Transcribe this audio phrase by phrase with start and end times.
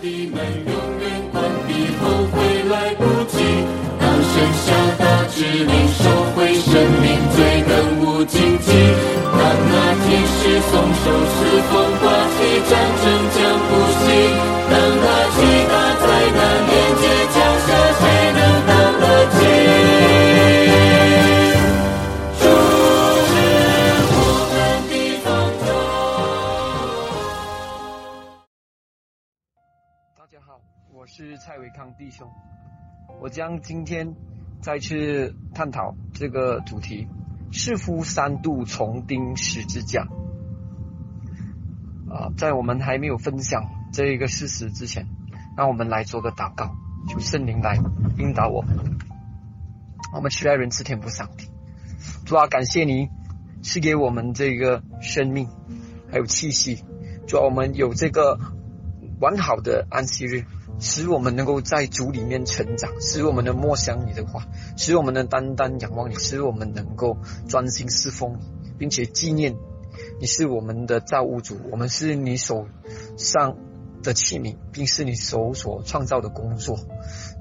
[0.00, 0.77] 的门
[33.38, 34.16] 将今天
[34.60, 37.06] 再去探讨这个主题：
[37.52, 40.08] 是夫三度重钉十字架。
[42.10, 43.62] 啊，在我们还没有分享
[43.92, 45.06] 这一个事实之前，
[45.56, 46.74] 让我们来做个祷告，
[47.08, 47.78] 求圣灵来
[48.18, 48.76] 引导我们。
[50.12, 51.48] 我们需爱人赐天赋上帝，
[52.26, 53.08] 主啊，感谢你
[53.62, 55.48] 赐给我们这个生命，
[56.10, 56.82] 还有气息。
[57.28, 58.40] 主啊，我们有这个
[59.20, 60.44] 完好的安息日，
[60.80, 67.16] 使我们能够在主里面成长，使我们能默想你的话，使我们能单单仰望你，使我们能够
[67.48, 69.56] 专心侍奉你，并且纪念
[70.20, 72.66] 你是我们的造物主，我们是你手
[73.16, 73.56] 上
[74.02, 76.78] 的器皿，并是你手所创造的工作。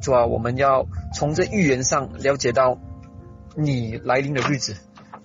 [0.01, 2.79] 主啊，我们要从这预言上了解到
[3.55, 4.75] 你来临的日子，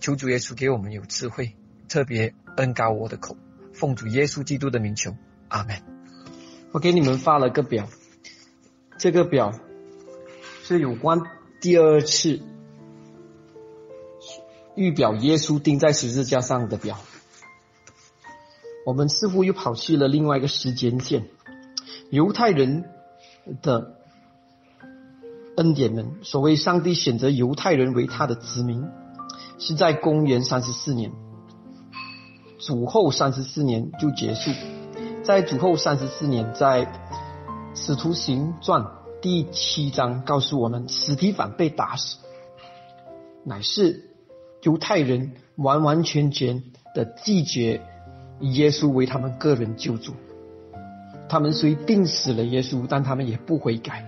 [0.00, 1.56] 求主耶稣给我们有智慧，
[1.88, 3.36] 特别恩高我的口，
[3.72, 5.14] 奉主耶稣基督的名求，
[5.48, 5.76] 阿门。
[6.72, 7.86] 我给你们发了个表，
[9.02, 9.52] 这个表
[10.62, 11.22] 是有关
[11.60, 12.40] 第二次
[14.76, 17.00] 预表耶稣钉在十字架上的表。
[18.86, 21.24] 我们似乎又跑去了另外一个时间线，
[22.10, 22.84] 犹太人
[23.60, 23.96] 的
[25.56, 28.84] 恩典们，所谓上帝选择犹太人为他的子民，
[29.58, 31.10] 是在公元三十四年，
[32.60, 34.52] 主后三十四年就结束。
[35.24, 36.86] 在主后三十四年，在
[37.74, 38.82] 《使徒行传》
[39.22, 42.18] 第七章告诉我们，史提反被打死，
[43.44, 44.10] 乃是
[44.62, 46.62] 犹太人完完全全
[46.94, 47.80] 的拒绝
[48.40, 50.12] 耶稣为他们个人救主。
[51.28, 54.04] 他们虽病死了耶稣，但他们也不悔改，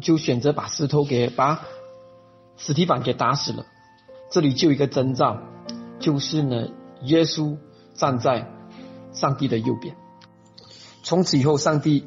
[0.00, 1.62] 就选择把石头给把
[2.56, 3.66] 史提反给打死了。
[4.30, 5.40] 这里就一个征兆，
[5.98, 6.68] 就是呢，
[7.02, 7.56] 耶稣
[7.94, 8.52] 站在。
[9.12, 9.96] 上帝的右边。
[11.02, 12.06] 从此以后，上帝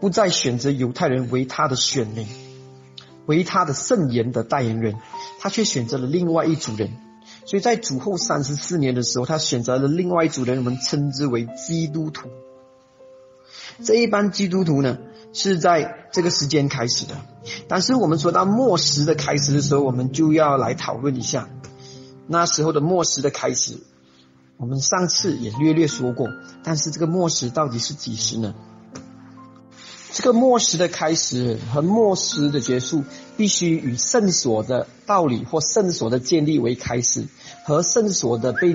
[0.00, 2.26] 不再选择犹太人为他的选民，
[3.26, 4.96] 为他的圣言的代言人，
[5.38, 6.90] 他却选择了另外一组人。
[7.46, 12.28] 所以在主后三十四年的时候，他选择了另外一组人，我们称之为基督徒。
[13.84, 14.98] 这一班基督徒呢，
[15.32, 17.14] 是在这个时间开始的。
[17.68, 21.48] 但是我们说到末时的开始的时候，我们就要来讨论一下
[22.26, 23.78] 那时候的末时的开始。
[24.56, 26.28] 我们上次也略略说过，
[26.62, 28.54] 但是这个末时到底是几时呢？
[30.12, 33.04] 这个末时的开始和末时的结束，
[33.36, 37.26] 必须与圣所的道理或圣所的建立为开始，
[37.64, 38.74] 和圣所的被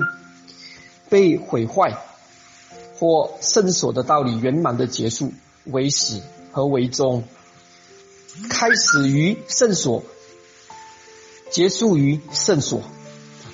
[1.08, 1.98] 被毁坏
[2.98, 5.32] 或圣所的道理圆满的结束
[5.64, 6.20] 为始
[6.52, 7.24] 和为终。
[8.48, 10.02] 开始于圣所，
[11.50, 12.82] 结束于圣所。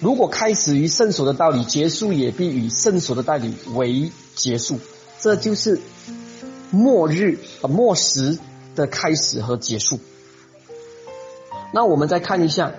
[0.00, 4.78] 如果开始于圣所的道理，结束也必与圣所的道理为结束，
[5.20, 5.80] 这就是
[6.72, 8.38] 末日啊末时
[8.74, 10.00] 的开始和结束。
[11.74, 12.72] 那我们再看一下，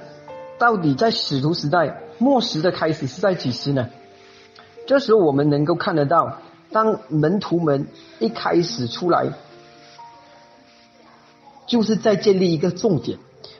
[0.58, 3.90] 到底在使徒时代末时的开始是在几时呢？
[4.88, 6.40] 这时候我们能够看得到，
[6.72, 7.88] 当门徒们
[8.20, 9.32] 一开始出来，
[11.68, 13.20] 就是在建立一个重点，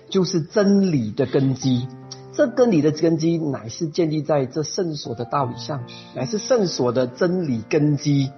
[0.10, 1.88] 就是真理的根基。
[2.34, 5.84] 这跟你的根基乃是建立在这圣所的道理上，
[6.16, 8.32] 乃是圣所的真理根基。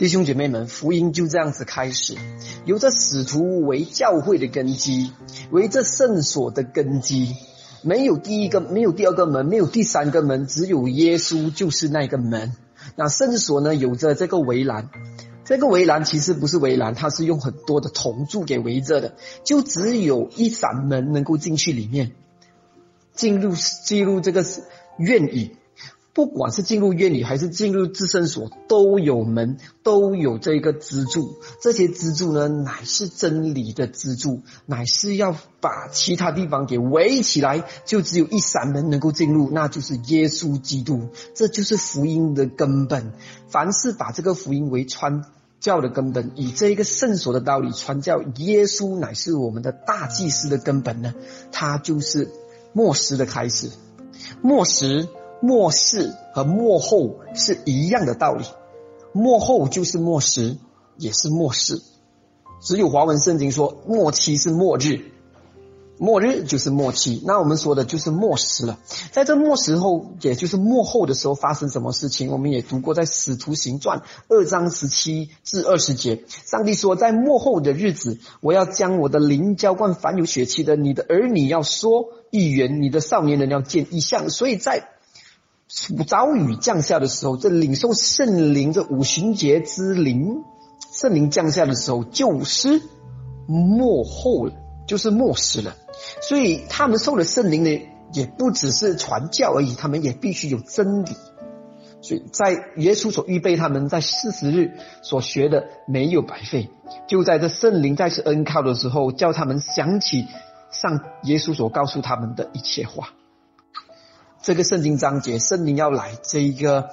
[0.00, 2.16] 弟兄姐妹们，福音就这样子开始，
[2.64, 5.12] 由这使徒为教会的根基，
[5.50, 7.36] 为这圣所的根基。
[7.82, 12.54] 没有第一个，没有第二个门，没有第三个门，只有耶稣就是那个门。
[12.96, 14.88] 那圣所呢，有着这个围栏，
[15.44, 22.12] 这个围栏其实不是围栏，它是用很多的铜柱给围着的，就只有一扇门能够进去里面。
[23.12, 23.52] 进入
[23.84, 24.46] 进入这个
[24.96, 25.56] 院宇，
[26.12, 31.36] 不管是进入院里还是进入自身所，都有门，都有这个支柱。
[31.62, 37.64] 这些支柱呢，乃是真理的支柱，乃是要把其他地方给围起来。
[37.84, 41.08] 就只有一扇门能够进入，那就是耶稣基督。
[41.34, 43.12] 这就是福音的根本。
[43.48, 45.24] 凡是把这个福音为传
[45.60, 51.14] 教的根本，以这一个圣所的道理传教，耶稣乃是我们的大祭司的根本呢，
[51.52, 52.28] 他就是。
[52.72, 53.68] 末时的开始，
[54.42, 55.08] 末时、
[55.40, 58.44] 末世和末后是一样的道理。
[59.12, 60.56] 末后就是末时，
[60.96, 61.82] 也是末世。
[62.62, 65.12] 只有华文圣经说末期是末日。
[66.02, 68.78] 末日就是末期，那我们说的就是末时了。
[69.12, 72.30] 在这末时候，也就是末后的时候，发生什么事情？
[72.30, 73.98] 我们也读过在《使徒行传》
[74.28, 84.30] 二章十七至二十节，上帝说，在末后的日子，我要将我的灵浇灌凡有血气的，你的儿女要说预言，你的少年人要见异象。
[84.30, 84.88] 所以在
[86.06, 90.42] 早雨降下的时候，这领受圣灵这五旬节之灵，
[90.92, 92.82] 圣灵降下的时候，就是
[93.46, 94.52] 末后了，
[94.88, 95.76] 就是末世了。
[96.22, 97.82] 所以他们受了圣灵呢，
[98.12, 101.12] 也不只是传教而已，他们也必须有真理。
[102.02, 104.72] 所以在耶稣所预备他们在四十日
[105.02, 106.70] 所学的没有白费，
[107.06, 110.26] 就在这圣灵再次恩靠的时候，叫他们想起
[110.72, 113.10] 上耶稣所告诉他们的一切话。
[114.50, 116.90] 这个圣经章节，圣灵要来，这一个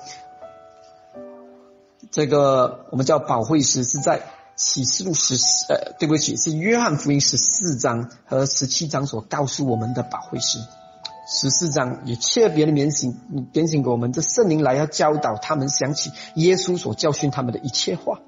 [2.11, 4.21] 这个我们叫保惠师是在。
[4.55, 10.59] 启示录十四，呃，对不起，是约翰福音十四章和十七章所告诉我们的宝会师。
[11.27, 13.15] 十四章也特别的点醒，
[13.51, 18.19] 点醒给我们，这圣灵来要教导他们，想起耶稣所教训他们的一切话。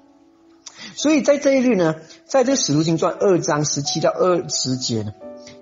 [0.95, 5.13] 所以在这一日呢，在这使徒行传二章十七到二十节呢，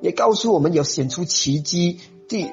[0.01, 2.51] 也告诉我们有显出奇迹，第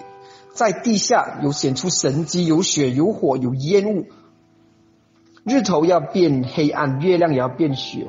[0.54, 4.06] 在地下有显出神迹，有血有火有烟雾。
[5.44, 8.08] 日头要变黑暗，月亮也要变血，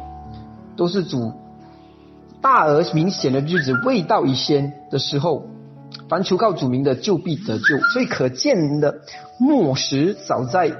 [0.77, 1.33] 都是主
[2.39, 5.47] 大而明显的日子未到已先的时候，
[6.07, 7.79] 凡求告主名的就必得救。
[7.91, 9.01] 所以可见的
[9.39, 10.71] 末时早在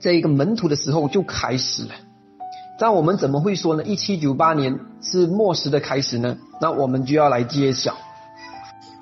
[0.00, 1.90] 这一个门徒的时候就开始了。
[2.80, 3.84] 那我们怎么会说呢？
[3.84, 6.38] 一七九八年是末时的开始呢？
[6.60, 7.94] 那我们就要来揭晓。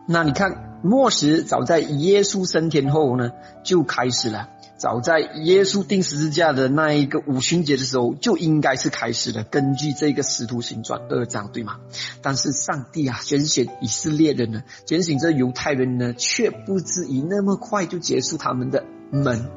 [0.07, 3.33] 那你看末时早在耶稣升天后呢
[3.65, 4.49] 就开始了。
[4.77, 9.45] 早在耶稣钉十字架的那一个五旬节的时候，就应该是开始了。
[9.45, 11.77] 根据这个使徒行传二章，对吗？
[12.23, 19.51] 但是上帝啊，拣选以色列人呢，拣选这犹太人呢，却不至于那么快就结束他们的门。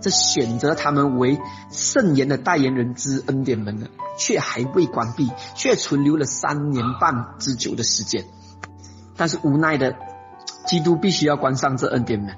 [0.00, 1.38] 这选择他们为
[1.70, 3.88] 圣言的代言人之恩典门呢，
[4.18, 8.24] 却还未关闭，却存留了三年半之久的时间。
[9.16, 9.96] 但是无奈的，
[10.66, 12.36] 基督必须要关上这恩典门，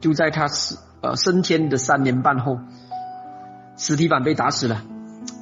[0.00, 0.78] 就在他死。
[1.00, 2.58] 呃，升天的三年半后，
[3.76, 4.82] 实体版被打死了，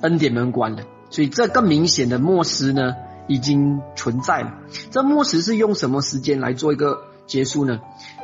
[0.02, 2.94] 恩典门关了，所以这更明显的末时呢，
[3.26, 4.52] 已经存在了。
[4.90, 7.80] 这末时是用什么时间来做一个结束呢？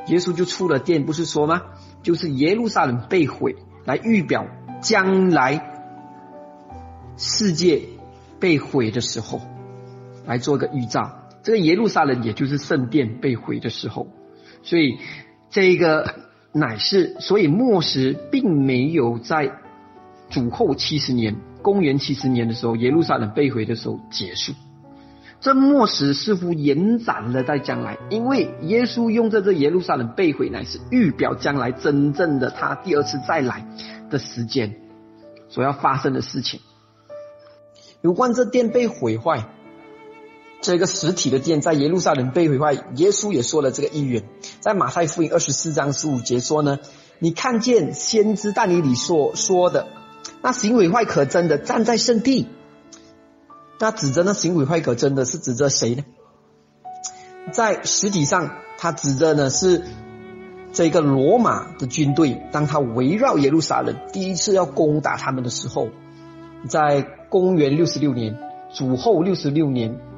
[0.08, 1.62] 耶稣就出了殿，不是说吗？
[2.02, 3.56] 就是耶路撒冷被毁，
[3.86, 4.44] 来预表
[4.82, 5.72] 将来
[7.16, 7.88] 世界
[8.38, 9.40] 被毁的时候，
[10.26, 11.21] 来做一个预兆。
[11.42, 14.08] 这个耶路撒冷也就是圣殿被毁的时候，
[14.62, 14.98] 所以
[15.50, 16.14] 这个。
[16.54, 19.52] 乃是，所以末时并没有在
[20.28, 24.52] 主后七十年，公元七十年的时候，耶路撒冷被毁的时候结束。
[25.40, 33.66] 这末时似乎延展了在将来，因为耶稣用这这耶路撒冷被毁，乃是预表将来真正的他第二次再来
[34.10, 34.74] 的时间
[35.48, 36.60] 所要发生的事情。
[38.02, 39.48] 有关这殿被毁坏。
[40.62, 44.22] 这个实体的殿在耶路撒冷被毁坏，耶稣也说了这个预言，
[44.60, 46.78] 在马太福音二十四章十五节说呢，
[47.18, 49.88] 你看见先知但尼里所说的
[50.40, 52.46] 那行毁坏可真的站在圣地，
[53.80, 56.04] 那指着那行毁坏可真的是指着谁呢？
[57.50, 59.82] 在实体上，他指着呢是
[60.72, 65.88] 这个罗马的军队，当他围绕耶路撒冷第一次要攻打他们的时候，
[66.68, 68.38] 在公元六十六年
[68.72, 70.11] 主后六十六年。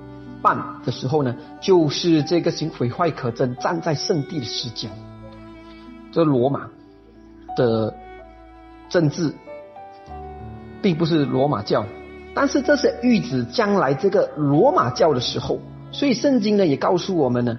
[0.44, 4.90] 半的时候呢，就是这个行毁坏可憎、站在圣地的时间。
[6.12, 6.68] 这罗马
[7.56, 7.94] 的
[8.90, 9.32] 政治
[10.82, 11.86] 并不是罗马教，
[12.34, 15.58] 但是这是预指将来这个罗马教的时候。
[15.92, 17.56] 所以圣经呢也告诉我们呢，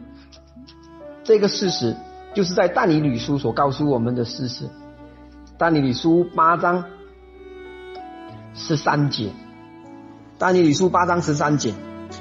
[1.24, 1.96] 这个事实
[2.36, 4.70] 就是在但尼吕书所告诉我们的事实。
[5.58, 6.84] 但尼吕书八章
[8.54, 9.32] 十三节，
[10.38, 11.74] 但尼吕书八章十三节。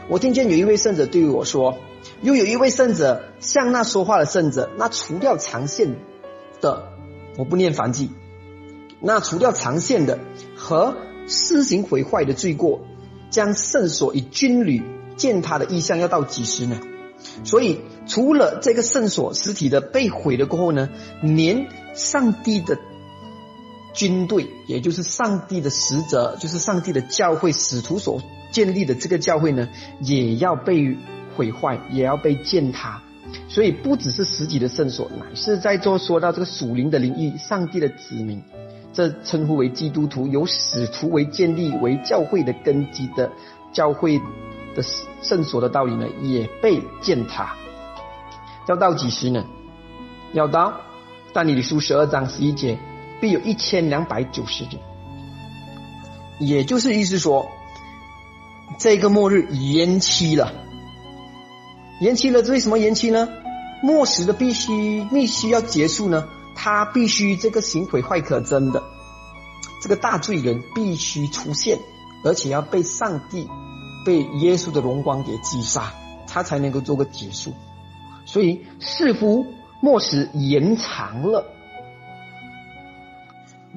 [0.09, 1.79] 我听见有一位圣者对我说
[2.21, 5.97] ：“又有一位圣者向那说话的圣者，那除掉长线
[6.61, 6.89] 的，
[7.39, 8.11] 我不念繁记，
[9.01, 10.19] 那除掉长线的
[10.55, 10.95] 和
[11.27, 12.83] 施行毁坏的罪过，
[13.31, 14.83] 将圣所与军旅
[15.17, 16.79] 践踏的意象要到几时呢？
[17.43, 20.91] 所以除了这个圣所实体的被毁了过后呢，
[21.23, 22.79] 连上帝的
[23.95, 28.21] 军队，也就是上帝的使者，就是上帝的教会使徒所。”
[28.55, 29.69] 建立的这个教会呢，
[29.99, 30.97] 也要被
[31.37, 33.03] 毁坏，也要被践踏。
[33.49, 38.41] 所以不只是实体的圣所，乃是在做说到这个属灵的灵域，上帝的子民，
[38.93, 43.33] 这称呼为基督徒，由使徒为建立为教会的根基的
[43.73, 44.21] 教会
[44.77, 44.85] 的
[45.23, 47.57] 圣所的道理呢，也被践踏。
[48.69, 49.45] 要到几时呢？
[50.33, 50.81] 要到
[51.33, 52.79] 但以理书十二章十一节，
[53.21, 54.75] 必有一千两百九十人，
[56.39, 57.49] 也就是意思说，
[58.79, 60.53] 这个末日延期了。
[62.01, 63.29] 延期了，为什么延期呢？
[63.83, 66.27] 末时的必须必须要结束呢？
[66.57, 68.83] 他必须这个行毁坏可憎的
[69.83, 71.79] 这个大罪人必须出现，
[72.25, 73.49] 而且要被上帝、
[74.07, 75.93] 被耶稣的荣光给击杀，
[76.27, 77.53] 他才能够做个结束。
[78.25, 79.45] 所以似乎
[79.81, 81.45] 末时延长了。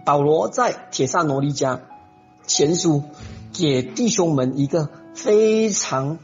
[0.06, 1.82] 保罗在铁萨罗尼迦
[2.46, 3.03] 前书
[3.58, 6.20] 给弟兄们一个非常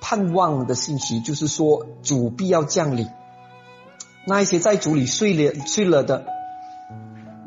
[0.00, 3.06] 盼望的信息，就是说主必要降临。
[4.26, 6.24] 那一些在主里睡了睡了的，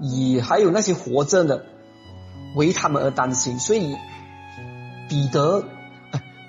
[0.02, 1.66] 也还有那些活着的，
[2.56, 3.58] 为他们而担心。
[3.58, 3.96] 所以
[5.10, 5.63] 彼得、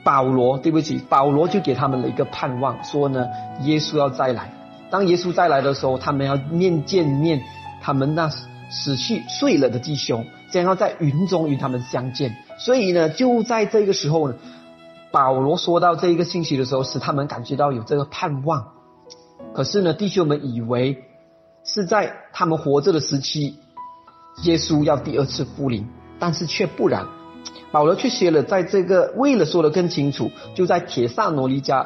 [0.04, 3.26] 保罗，对不起，保罗就给他们了一个盼望，说呢，
[3.62, 4.52] 耶稣要再来。
[4.90, 7.42] 当耶稣再来的时候，他们要面见面，
[7.80, 8.28] 他们那
[8.70, 12.36] 死去睡了的弟兄，将要在云中与他们相见。
[12.58, 14.36] 所以呢，就在这个时候呢，
[15.10, 18.68] 保罗说到这一个信息的时候，使他们感觉到有这个盼望。
[19.52, 21.02] 可是呢，弟兄们以为
[21.64, 23.58] 是在他们活着的时期，
[24.44, 25.88] 耶稣要第二次复临，
[26.20, 27.08] 但是却不然。
[27.72, 31.84] 保罗却写了，在这个为了说的更清楚，就在铁萨罗尼迦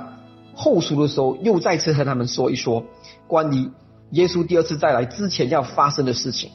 [0.54, 2.84] 后书的时候，又再次和他们说一说
[3.26, 3.70] 关于
[4.10, 6.50] 耶稣第二次再来之前要发生的事情。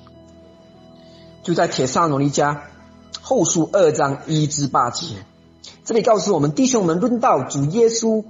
[1.44, 2.62] 就在铁萨罗尼迦
[3.22, 5.26] 后书二章一至八节，
[5.86, 8.26] 这里告诉我们弟兄们论到主耶稣。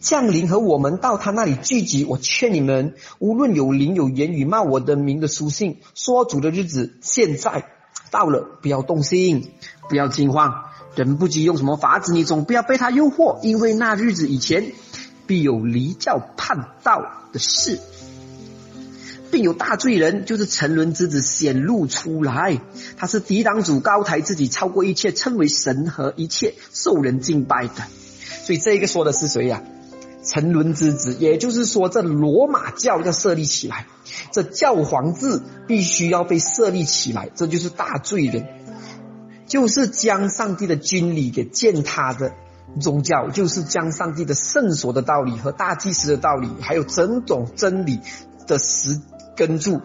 [0.00, 7.64] 降临和我们到他那里聚集，我劝你们，无论有灵有言语骂我的名的书信，说主的日子现在
[8.12, 9.50] 到了，不要动心，
[9.88, 14.70] 不要惊慌，人不知用什么法子，你总不要被他诱惑，因为那日子以前
[15.26, 17.80] 必有离教叛道的事，
[19.30, 22.60] 并有大罪人，就是沉沦之子显露出来，
[22.96, 27.74] 他是抵挡主高抬自己，超过一切，称为神和一切受人敬拜的。
[28.44, 29.62] 所以这个说的是谁呀？
[30.24, 33.86] 沉沦之子，也就是说，这罗马教要设立起来，
[34.32, 38.46] 这教皇制必须要被设立起来，这就是大罪人，
[39.46, 42.32] 就是将上帝的军礼给践踏的
[42.80, 48.00] 宗教，就是将上帝的圣所的道理和大祭司的道理，还有整种真理
[48.46, 49.00] 的实
[49.38, 49.80] 根柱，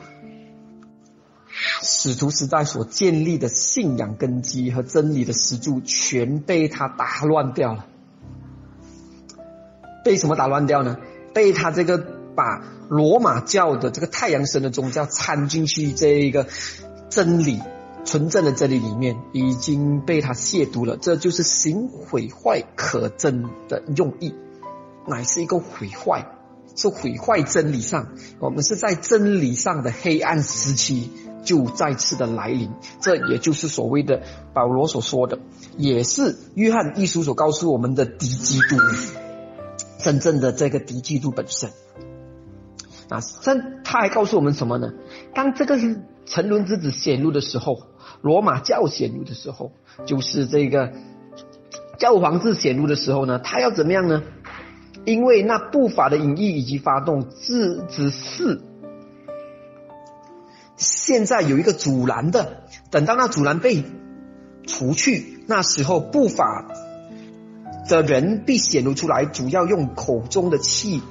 [1.83, 7.86] 使徒时代所建立的信仰根基和真理的石柱，全被他打乱掉了。
[10.03, 10.98] 被什么打乱掉呢？
[11.36, 12.00] 被他这个
[12.36, 16.48] 把罗马教的这个太阳神的宗教掺进去这一个
[17.10, 17.62] 真理
[18.03, 20.98] 纯正的真理里面，已经被他亵渎了。
[20.98, 24.33] 这就是行毁坏可憎的用意，
[25.07, 26.25] 乃是一个毁坏，
[26.75, 28.10] 是毁坏真理上。
[28.39, 31.12] 我们是在真理上的黑暗时期
[31.44, 32.72] 就再次的来临。
[33.01, 34.22] 这也就是所谓的
[34.53, 35.39] 保罗所说的，
[35.77, 38.77] 也是约翰一书所告诉我们的敌基督。
[40.00, 41.70] 真正的这个敌基督本身
[43.08, 44.92] 啊，真他还告诉我们什么呢？
[45.34, 45.77] 当这个
[46.25, 47.77] 沉沦之子显露的时候，
[48.22, 49.72] 罗马教显露的时候，
[50.06, 50.92] 就是这个
[51.98, 54.24] 教皇制显露的时候呢，他要怎么样呢？
[55.05, 58.62] 因为那不法的隐意以及发动，只只是
[60.77, 63.83] 现在有一个阻拦的，等到那阻拦被
[64.65, 66.65] 除去，那时候不法。
[67.86, 71.01] 的人必显露出来，主要用口中的气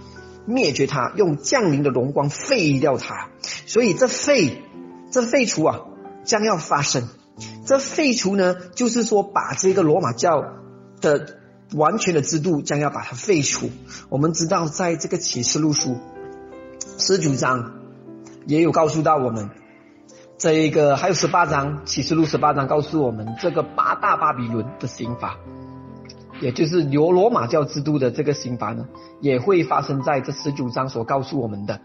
[0.47, 3.29] 灭绝他，用降临的荣光废掉他。
[3.67, 4.63] 所以这废，
[5.11, 5.81] 这废除啊，
[6.25, 7.09] 将要发生。
[7.67, 10.43] 这废除呢，就是说把这个罗马教
[11.03, 11.37] 的
[11.75, 13.71] 完全的制度将要把它废除。
[14.09, 15.97] 我们知道，在这个启示录书
[16.99, 17.73] 十九章
[18.47, 19.51] 也有告诉到我们，
[20.39, 25.39] 这一个还有十八章启示录十八章告诉我们这个八大巴比伦的刑罚。
[26.41, 28.89] 也就是由罗马教制度的这个刑罚呢，
[29.21, 31.81] 也会发生在这十九章所告诉我们的。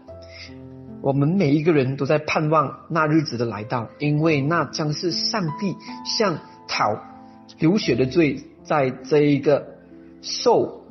[1.00, 6.98] 我们每一个人都在盼望那日子的来到，因为那将是上帝向讨
[7.60, 9.77] 流血的罪，在这一个
[10.22, 10.84] 受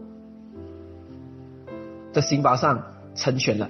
[2.13, 2.83] 的刑罚上
[3.15, 3.69] 成全了。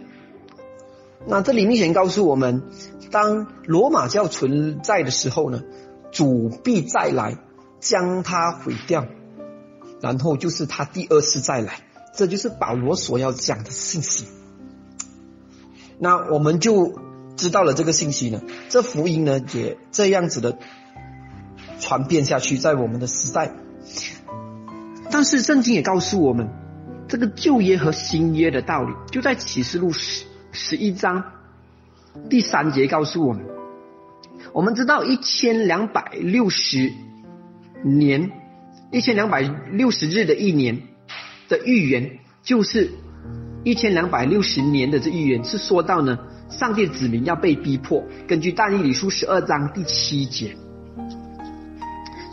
[1.25, 2.63] 那这里明显告诉我们，
[3.11, 5.63] 当罗马教存在的时候呢，
[6.11, 7.37] 主必再来
[7.79, 9.05] 将它毁掉。
[9.99, 11.79] 然后就是他第二次再来，
[12.13, 14.27] 这就是保罗所要讲的信息。
[15.97, 16.99] 那我们就
[17.35, 20.59] 知道了这个信息呢，这福音呢也这样子的
[21.79, 23.55] 传遍下去，在我们的时代。
[25.09, 26.49] 但是圣经也告诉我们，
[27.07, 31.23] 这个旧约和新约的道理，就在启示录十十一章
[32.29, 33.45] 第三节告诉我们。
[34.53, 36.91] 我们知道一千两百六十
[37.83, 38.31] 年，
[38.91, 40.81] 一千两百六十日的一年
[41.47, 42.91] 的预言，就是
[43.63, 48.03] 一千两百六十年的这预言是说到呢，上帝子民要被逼迫。
[48.27, 50.55] 根据但以理书十二章第七节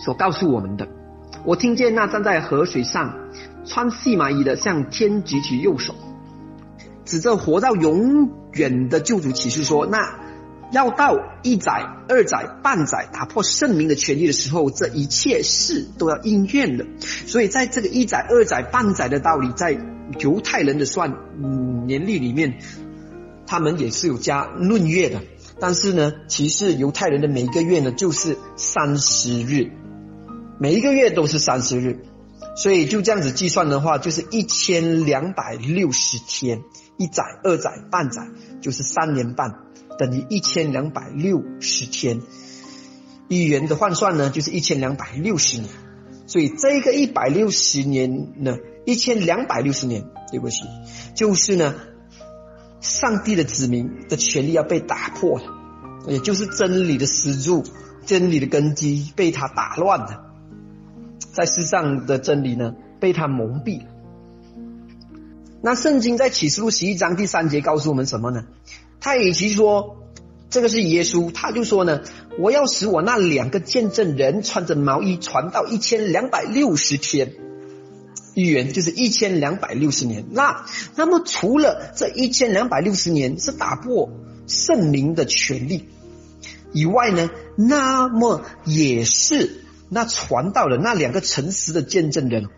[0.05, 1.04] 所告诉我们的。
[1.45, 3.31] 我听见那站在河水上
[3.67, 5.95] 穿细麻衣的向天举起右手，
[7.05, 10.21] 指着活到永远的救主启示说：“那
[10.73, 19.79] 要到一载、二载、半载打破圣明的权利的时候，这一切事都要应验了。”所以，在这个一载、二载、半载的道理，在
[20.21, 21.15] 犹太人的算
[21.87, 22.59] 年历里面，
[23.47, 25.21] 他们也是有加闰月的。
[25.61, 29.71] 但是呢，其实犹太人的每一个月呢，就是三十日。
[30.65, 32.07] 每一个月都是三十日，
[32.57, 36.63] 所以就这样子计算的话，就是一千两百六十天，
[36.97, 38.29] 一载、二载、半载，
[38.63, 39.57] 就是三年半，
[39.99, 42.23] 等于一千两百六十天。
[43.29, 45.69] 一元的换算呢，就是一千两百六十年。
[46.27, 48.57] 所以这个一百六十年呢，
[48.87, 50.65] 一千两百六十年，对不起，
[51.15, 51.75] 就是呢，
[52.81, 55.45] 上帝的子民的权利要被打破了，
[56.09, 57.65] 也就是真理的支柱、
[58.07, 60.24] 真理的根基被他打乱了。
[61.35, 63.83] 在世上的真理呢，被他蒙蔽。
[65.61, 68.45] 那圣经在启示录十一章第三节告诉我们什么呢？
[69.01, 69.97] 他与其说
[70.49, 72.03] 这个是耶稣，他就说呢，
[72.39, 77.33] 我要使我那两个见证人穿着毛衣传到一千两百六十天，
[78.35, 80.27] 预言就是一千两百六十年。
[80.31, 84.09] 那那么除了这一千两百六十年是打破
[84.47, 85.89] 圣灵的权利
[86.73, 89.64] 以外呢，那么也是。
[89.89, 92.49] 那传道的那两个诚实的见证人，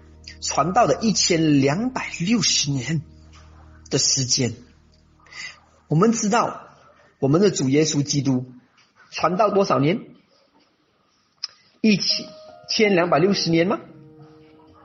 [0.41, 3.03] 传道的一千两百六十年
[3.91, 4.55] 的时间，
[5.89, 6.69] 我们知道
[7.19, 8.47] 我们的主耶稣基督
[9.11, 10.01] 传道多少年？
[11.81, 11.99] 一
[12.69, 13.79] 千两百六十年吗？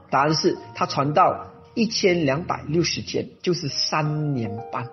[0.09, 4.89] 答案是他传道一千两百六十天，就是三年半。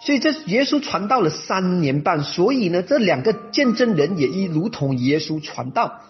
[0.00, 6.00] 所以这耶稣传道了三年半，所以呢，这两个见证人也一如同耶稣传道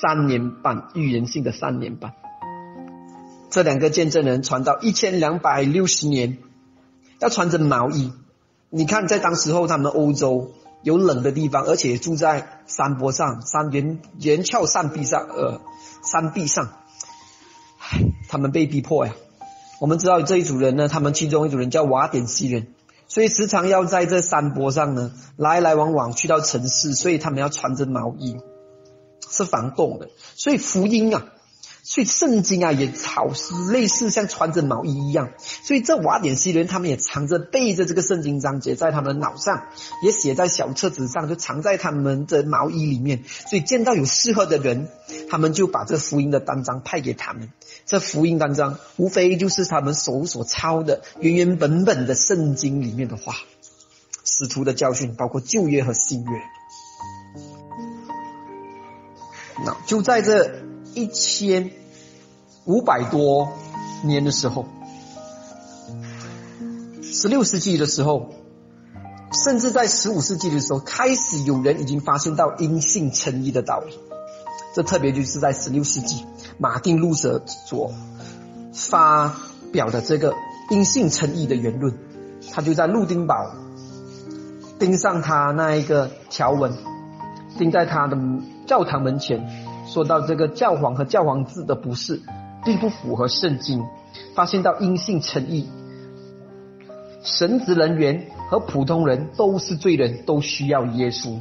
[0.00, 2.14] 三年半，预言性的三年半。
[3.50, 6.38] 这两个见证人传道一千两百六十年，
[7.20, 8.12] 要穿着毛衣。
[8.70, 15.60] 你看，在当时候，他们欧洲有冷的地方，而且住在山坡上、山岩岩峭山壁上，呃，
[16.02, 16.70] 山壁上，
[18.28, 19.14] 他们被逼迫呀。
[19.80, 22.68] 我们知道这一组人呢，他们其中一组人叫瓦典西人。
[23.12, 28.38] 所以时常要在这山坡上呢，来来往往去到城市，所以他们要穿着毛衣，
[29.28, 30.08] 是防冻的。
[30.34, 31.26] 所以福音啊，
[31.82, 35.32] 所以圣经啊，也好似类似像穿着毛衣一样。
[35.62, 39.64] 所以这瓦典西人他们也藏着背着这个圣经章节在他们脑上，
[40.02, 43.24] 也写在小册子上，就藏在他们的毛衣里面。
[43.26, 44.88] 所以见到有适合的人，
[45.28, 47.50] 他们就把这福音的单章派给他们。
[47.84, 53.34] 这福音当中，无非就是他们手所抄的原原本本的圣经里面的话，
[54.24, 56.30] 使徒的教训，包括旧约和新约。
[59.64, 60.62] 那就在这
[60.94, 61.70] 一千
[62.64, 63.52] 五百多
[64.02, 64.66] 年的时候，
[67.02, 68.30] 十六世纪的时候，
[69.44, 73.98] 甚至在十五世纪的时候，开始有人已经发现到因信称义的道理。
[74.74, 76.24] 这特别就是在十六世纪，
[76.58, 77.92] 马丁路德所
[78.72, 79.34] 发
[79.72, 80.34] 表的这个
[80.70, 81.94] 因信称义的言论，
[82.52, 83.52] 他就在路丁堡
[84.78, 86.72] 钉上他那一个条文，
[87.58, 88.16] 钉在他的
[88.66, 89.48] 教堂门前，
[89.86, 92.20] 说到这个教皇和教皇制的不是，
[92.64, 93.84] 并不符合圣经，
[94.34, 95.68] 发现到因信称义，
[97.22, 101.38] 神职人员和普通人都是罪人，都需要耶稣。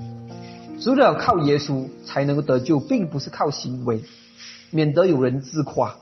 [0.80, 4.04] 除了靠耶稣才能够得救，并不是靠行为，
[4.72, 5.98] 免得有人自夸，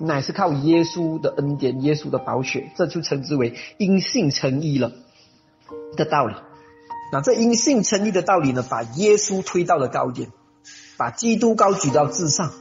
[0.00, 4.92] 乃是靠耶稣的恩典、耶稣的宝血，这就称之为因信称义了
[5.96, 6.34] 的道理。
[7.12, 10.30] 那这因信称义的道理呢，把耶稣推到了高点，
[10.96, 12.52] 把基督高举到至上。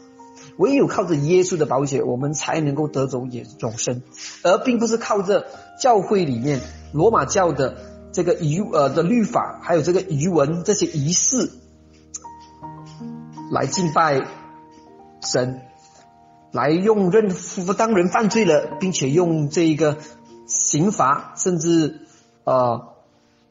[0.58, 4.02] 唯有靠着耶稣的宝血，我们才能够得走永永生，
[4.44, 5.48] 而并不是靠着
[5.80, 6.62] 教会里面
[6.94, 7.92] 罗马教的。
[8.14, 11.50] 这个仪呃的律法，还有这个仪文这些仪式，
[13.54, 14.28] 来敬拜
[15.22, 15.62] 神，
[16.52, 17.32] 来用认
[17.78, 19.98] 当人犯罪了，并且用这一个
[20.48, 22.02] 刑罚，甚至
[22.44, 22.82] 呃，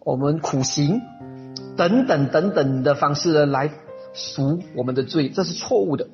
[0.01, 1.01] 我们苦行
[1.77, 3.71] 等等等等的方式呢来
[4.13, 6.09] 赎我们的罪，这是错误的，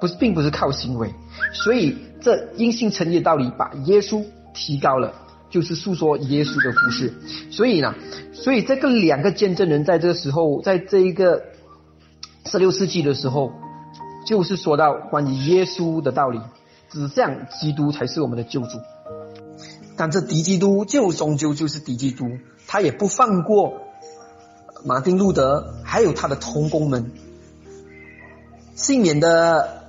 [0.00, 1.14] 不是，并不是靠行为。
[1.54, 5.14] 所以这因信成义的道理把耶稣提高了，
[5.48, 7.14] 就是诉说耶稣的故事。
[7.50, 7.94] 所以呢，
[8.32, 11.44] 所以这个两个见证人在这个时候，在这一个
[12.44, 13.52] 十六世纪的时候，
[14.26, 16.40] 就是说到关于耶稣的道理，
[16.90, 18.78] 指向基督才是我们的救主。
[19.96, 23.82] 但这敌基督就终究就是敌基督，他也不放过
[24.84, 27.12] 马丁路德，还有他的同工们。
[28.74, 29.84] 幸免的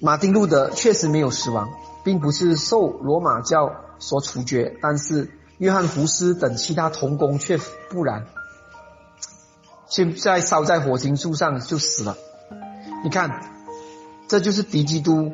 [0.00, 1.68] 马丁路德确实没有死亡，
[2.04, 7.58] 并不是受罗马教所处决，但是约翰福斯等其他同工却
[7.90, 8.26] 不然，
[9.88, 12.16] 现在烧在火刑柱上就死了。
[13.02, 13.42] 你看，
[14.28, 15.32] 这就是敌基督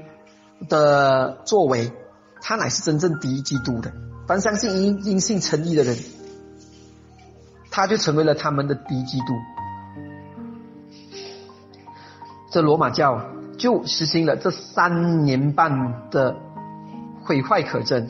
[0.68, 1.92] 的作为。
[2.40, 3.92] 他乃是真正敌基督的，
[4.28, 5.98] 凡相信因因信成义的人，
[7.68, 9.35] 他就成为了他们的敌基督。
[12.52, 13.20] 这罗马教
[13.59, 16.37] 就实行了这三年半的
[17.24, 18.09] 毁坏可证。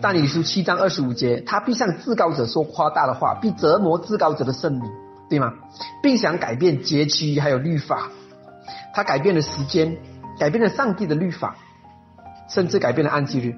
[0.00, 4.90] 但以书七章二十五节，他必向至高者说夸大的话，必折磨至高者的圣名，
[5.28, 5.54] 对吗？
[6.02, 8.10] 并想改变节期还有律法，
[9.00, 9.96] 他改变了时间，
[10.38, 11.56] 改变了上帝的律法。
[12.52, 13.54] 甚至改变了安息日，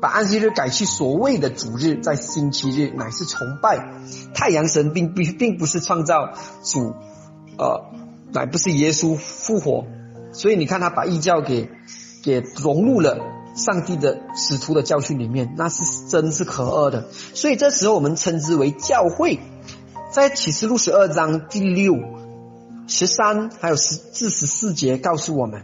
[0.00, 4.00] 把安息日改去所谓的主日，在星期日乃是崇拜
[4.32, 6.94] 太阳神，并并并不是创造主，
[7.58, 7.90] 呃，
[8.32, 9.86] 乃不是耶稣复活，
[10.32, 11.68] 所以你看他把异教给
[12.22, 13.18] 给融入了
[13.56, 17.08] 上帝的使徒的教训里面，那是真是可恶的。
[17.10, 19.40] 所以这时候我们称之为教会，
[20.12, 21.96] 在启示录十二章第六、
[22.90, 25.62] 十三还有十至十四节告诉我们。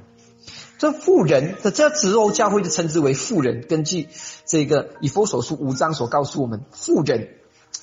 [0.78, 3.66] 这富人的这之后，教会就称之为富人。
[3.66, 4.08] 根据
[4.44, 7.30] 这个以弗所书五章所告诉我们，富人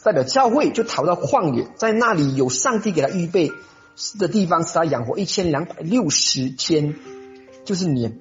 [0.01, 3.51] 代表教会就逃到旷野，在那里有上帝给他预备
[4.17, 6.95] 的地方，使他养活一千两百六十天，
[7.65, 8.19] 就是年。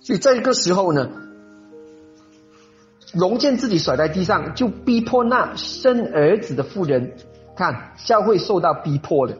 [0.00, 1.08] 所以在这个时候呢，
[3.14, 7.14] 龙见自己甩在地上，就逼迫那生儿子的妇人，
[7.56, 9.38] 看教会受到逼迫了。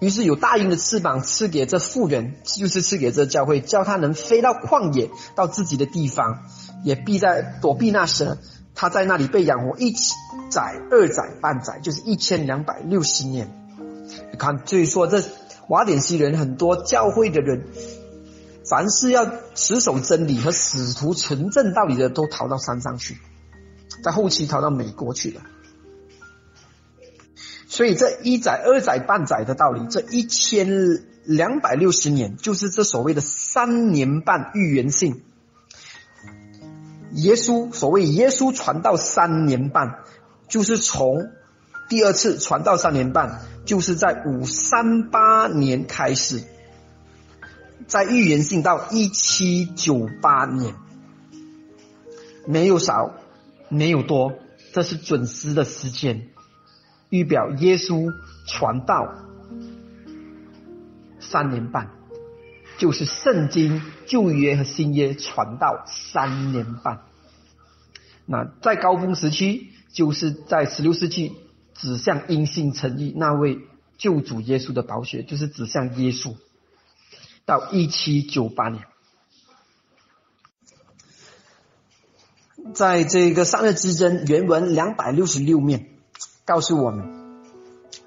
[0.00, 6.44] 于是有大鹰的翅膀赐给这妇人，就是赐给这教会，叫他能飞到旷野，到自己的地方，
[6.84, 8.38] 也避在躲避那蛇。
[8.74, 9.92] 他在那里被养活一
[10.50, 13.52] 载、二载、半载，就是一千两百六十年。
[14.30, 15.20] 你看，所以说这
[15.68, 17.64] 瓦典西人很多教会的人，
[18.64, 23.16] 凡是要持守真理和使徒纯正道理的，都逃到山上去，
[24.04, 25.40] 在后期逃到美国去了。
[27.78, 35.22] 所以这一载、二载、半载的道理，这一千两百六十年，就是这所谓的三年半预言性。
[37.12, 40.00] 耶稣所谓耶稣传道三年半，
[40.48, 41.30] 就是从
[41.88, 46.42] 第二次传道三年半，就是在五三八年开始，
[47.86, 50.74] 在预言性到一七九八年，
[52.44, 53.14] 没有少，
[53.68, 54.32] 没有多，
[54.72, 56.30] 这是准时的时间。
[57.10, 58.12] 预表耶稣
[58.46, 59.14] 传道
[61.20, 61.90] 三年半，
[62.78, 67.00] 就是圣经旧约和新约传道三年半。
[68.26, 71.34] 那在高峰时期，就是在十六世纪
[71.74, 73.58] 指向因信诚意那位
[73.96, 76.36] 救主耶稣的宝血，就是指向耶稣。
[77.46, 78.84] 到一七九八年，
[82.74, 85.97] 在这个三日之争原文两百六十六面。
[86.48, 87.06] 告诉我们，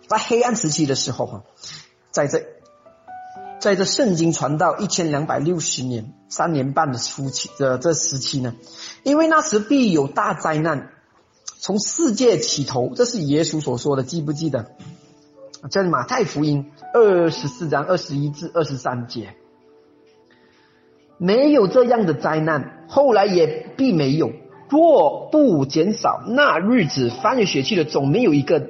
[0.07, 1.43] 在黑暗时期的时候，哈，
[2.09, 2.43] 在这，
[3.59, 8.55] 在这圣经传道一千两百六十年三年半的初期的这时期呢，
[9.03, 10.89] 因为那时必有大灾难
[11.59, 14.71] 从世界起头，这是耶稣所说的，记不记得？
[15.69, 19.35] 在马太福音二十四章二十一至二十三节，
[21.19, 24.31] 没有这样的灾难，后来也必没有。
[24.71, 28.69] 若不减少，那日子翻有血气的总没有一个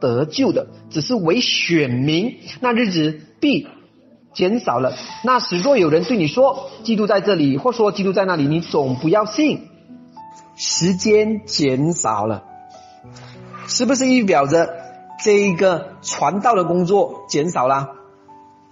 [0.00, 2.36] 得救的，只是为选民。
[2.60, 3.68] 那日子必
[4.32, 4.94] 减少了。
[5.24, 9.68] 那时若有人对你说基督在这里，或说基督在那里，你总不要信。
[10.56, 12.44] 时间减少了，
[13.66, 14.70] 是不是预表着
[15.22, 17.90] 这一个传道的工作减少了？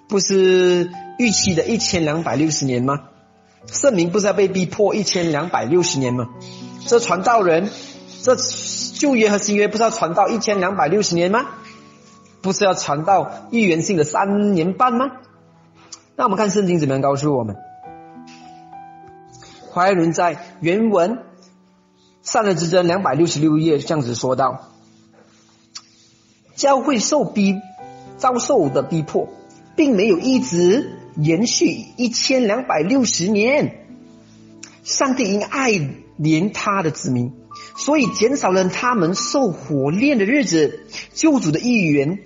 [0.09, 3.01] 不是预期的一千两百六十年吗？
[3.67, 6.29] 圣明不是要被逼迫一千两百六十年吗？
[6.87, 7.71] 这传道人，
[8.23, 8.37] 这
[8.95, 11.47] 旧约和新约不是要传道一千两百六十年吗？
[12.41, 15.07] 不是要传道预言性的三年半吗？
[16.17, 17.57] 那我们看圣经怎么样告诉我们？
[19.73, 21.17] 怀伦在原文
[22.23, 24.69] 《善恶之争》两百六十六页这样子说道：
[26.55, 27.57] 教会受逼、
[28.17, 29.29] 遭受的逼迫，
[29.75, 33.87] 并没有一直延续一千两百六十年。
[34.83, 35.71] 上帝因爱
[36.19, 37.33] 怜他的子民，
[37.77, 40.87] 所以减少了他们受火炼的日子。
[41.13, 42.19] 救主的预言，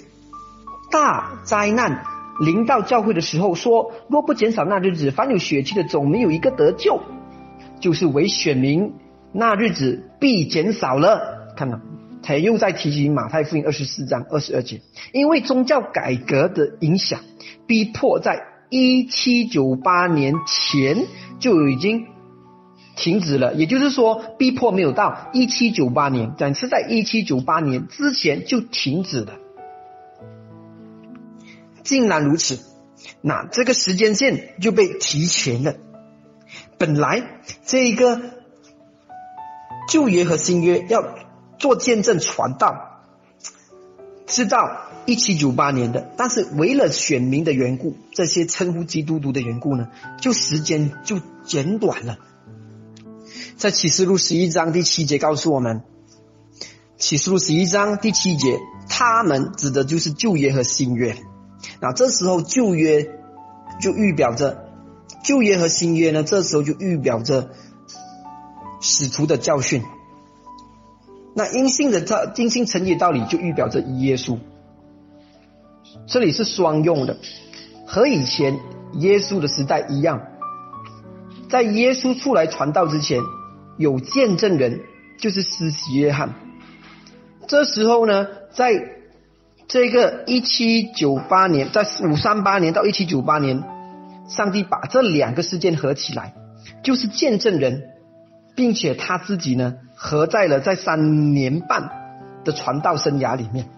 [0.90, 2.04] 大灾难
[2.40, 7.00] 临到教会的时候，说：若不减少那日子，凡有血气的总没有一个得救。
[7.80, 8.94] 就是为选民，
[9.32, 11.52] 那日子必减少了。
[11.56, 11.80] 看到，
[12.24, 14.80] 他又在提及马太福音二十四章二十二节，
[15.12, 17.20] 因为宗教改革的影响，
[17.68, 21.06] 逼迫在一七九八年前
[21.38, 22.06] 就已经
[22.96, 23.54] 停止了。
[23.54, 29.34] 也就是说，逼迫没有到一七九八年，但是在一七九八年之前就停止了。
[31.82, 32.58] 竟然如此，
[33.22, 35.74] 那这个时间线就被提前了。
[36.76, 38.20] 本来这一个
[39.88, 41.02] 旧约和新约要
[41.58, 43.00] 做见证传道，
[44.26, 49.88] 知道一七九八年的，但是为了选民的缘故，这些称呼基督徒的缘故呢，
[50.20, 52.18] 就时间就减短了。
[53.56, 55.80] 在启示录十一章第七节告诉我们，
[56.98, 58.58] 启示录十一章第七节，
[58.90, 61.16] 他们指的就是旧约和新约。
[61.80, 63.08] 那这时候旧约
[63.80, 64.68] 就预表着。
[65.24, 66.22] 旧约和新约呢？
[66.22, 67.48] 这时候就预表着
[68.82, 69.82] 使徒的教训。
[71.34, 74.38] 那阴性的道，阴性成也道理，就预表着耶稣。
[76.06, 77.16] 这里是双用的，
[77.86, 78.58] 和以前
[78.94, 80.22] 耶稣的时代一样。
[81.48, 83.20] 在耶稣出来传道之前，
[83.76, 84.80] 有见证人，
[85.18, 86.34] 就是施洗约翰。
[87.46, 88.72] 这时候呢，在
[89.66, 93.62] 这个一七九八年，在五三八年到一七九八年。
[94.28, 96.34] 上帝把这两个事件合起来，
[96.84, 97.84] 就是见证人，
[98.54, 101.88] 并且他自己呢，合在了在三年半
[102.44, 103.70] 的传道生涯里面，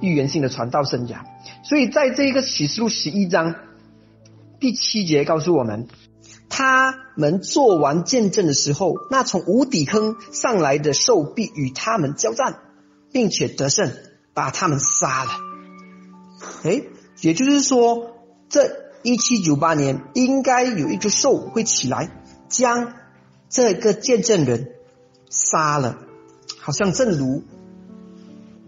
[0.00, 1.20] 预言性的传道生涯。
[1.62, 3.54] 所以在这个启示录十一章
[4.60, 5.86] 第七节告诉我们，
[6.48, 12.58] 他们做完见证的时候，那从无底坑上来的兽必与他们交战，
[13.12, 13.92] 并且得胜，
[14.34, 15.30] 把他们杀了。
[16.64, 16.82] 哎，
[17.20, 18.12] 也就是说
[18.48, 18.88] 这。
[19.04, 22.10] 一七九八年，应该有一个兽会起来，
[22.48, 22.94] 将
[23.48, 24.72] 这个见证人
[25.30, 25.98] 杀了，
[26.58, 27.44] 好像正如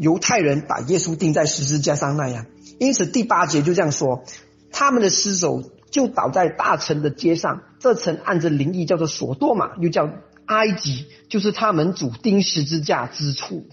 [0.00, 2.46] 犹太人把耶稣钉在十字架上那样。
[2.78, 4.24] 因此第八节就这样说：
[4.72, 10.10] 他们的尸首就倒在大城的街上，这城按着灵异叫做索多玛，又叫
[10.46, 13.68] 埃及，就是他们主钉十字架之处。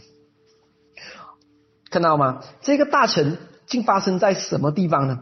[1.89, 2.43] 看到吗？
[2.61, 5.19] 这个大城竟发生在什么地方呢？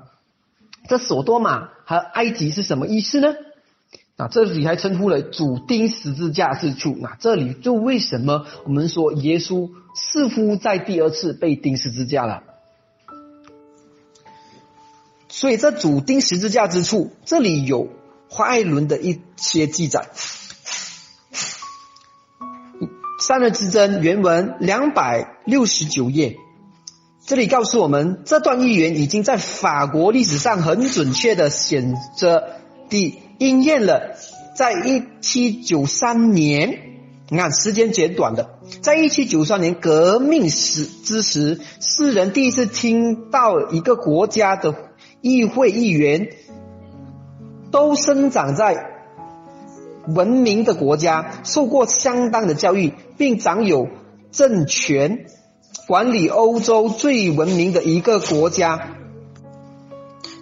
[0.89, 3.35] 这索多玛和埃及是什么意思呢？
[4.17, 6.95] 啊，这里还称呼了主钉十字架之处。
[6.99, 12.43] 那这里就为什么我们说耶稣似乎在第二次被钉十字架了？
[15.27, 17.89] 所以这主钉十字架之处，这里有
[18.29, 20.07] 华艾伦的一些记载。
[23.19, 26.37] 三日之争原文两百六十九页。
[27.25, 32.43] 这里告诉我们，这段预言已经在法国历史上很准确的选择
[32.87, 34.15] 地应验了。
[34.55, 36.79] 在一七九三年，
[37.29, 44.73] 你看时间简短的，在一七九三年革命时之时，世人第一次听到一个国家的
[45.21, 46.29] 议会议员
[47.69, 48.91] 都生长在
[50.07, 53.89] 文明的国家，受过相当的教育，并掌有
[54.31, 55.25] 政权。
[55.87, 58.95] 管理欧洲最文明的一个国家，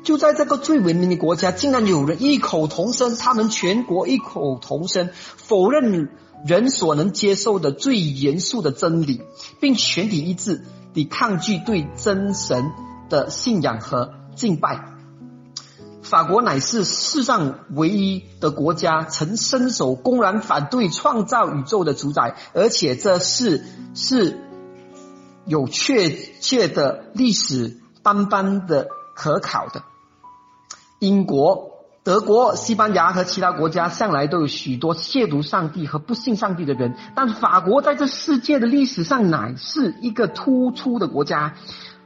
[0.03, 6.09] 就在这个最文明的国家，竟然有人异口同声，他们全国异口同声否认
[6.45, 9.21] 人所能接受的最严肃的真理，
[9.59, 10.63] 并全体一致
[10.93, 12.71] 地抗拒对真神
[13.09, 14.93] 的信仰和敬拜。
[16.01, 23.63] 法国乃是世上唯一的国家，曾伸手公然反对创造宇宙的主宰，而且这是
[23.95, 24.39] 是。
[25.45, 29.83] 有确切的历史斑斑的可考的，
[31.03, 31.71] 英国、
[32.03, 41.55] 德国、西班牙和其他国家向来都有许多亵渎上帝和不信上帝的人，但法国在这世界的历史上乃是一个突出的国家。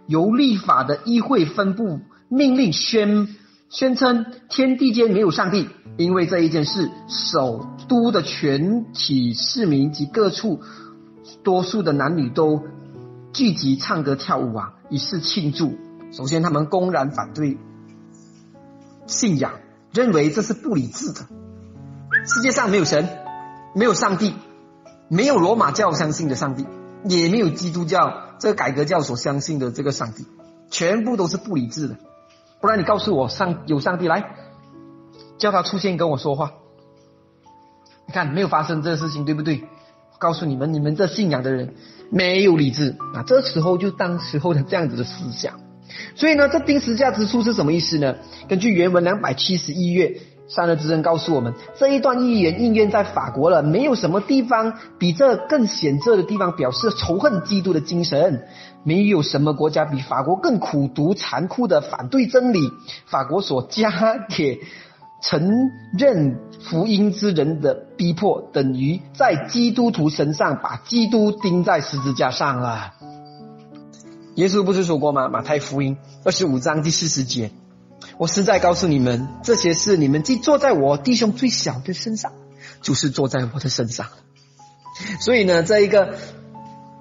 [0.08, 3.36] 由立法的议会分布命令宣
[3.70, 10.62] 宣称天地间没有上帝，因为这一件事，首都的全体市民及各处
[11.44, 12.64] 多数的男女都。
[13.34, 15.76] 聚集唱歌跳舞啊，以示庆祝。
[16.12, 17.58] 首先，他们公然反对
[19.08, 19.54] 信仰，
[19.92, 21.22] 认为这是不理智的。
[22.26, 23.08] 世界上没有神，
[23.74, 24.36] 没有上帝，
[25.08, 26.68] 没有罗马教相信的上帝，
[27.06, 30.28] 也没有基督教这个改革教所相信的这个上帝，
[30.70, 31.96] 全部都是不理智的。
[32.62, 34.36] 不然你告诉我上有上帝来，
[35.38, 36.52] 叫他出现跟我说话。
[38.06, 39.64] 你看没有发生这个事情，对不对？
[40.20, 41.76] 告诉你们，你们这信仰的人
[42.10, 43.22] 没有理智啊！
[43.28, 45.60] 这时候就当时候的这样子的思想。
[46.16, 48.16] 所以呢，这钉十字架之处是什么意思呢？
[48.48, 50.20] 根据原文两百七十一页，
[50.50, 53.62] 三日之人告诉我们，这一段预言应验在法国了。
[53.64, 58.48] 没有什么地方比这更显著的地方表示仇恨基督的精神。
[58.84, 62.60] 没有什么国家比法国更苦毒、残酷的反对真理。
[63.06, 64.62] 法国所加给
[65.22, 65.50] 承
[65.98, 72.94] 认福音之人的逼迫，等于在基督徒身上把基督钉在十字架上了。
[74.38, 75.30] 耶稣不是说过吗？
[75.30, 77.50] 马太福音二十五章第四十节
[78.20, 82.34] ：“我实在告诉你们，这些事你们既坐在我弟兄最小的身上，
[82.84, 84.06] 就是坐在我的身上。”
[85.22, 86.20] 所以呢，这一个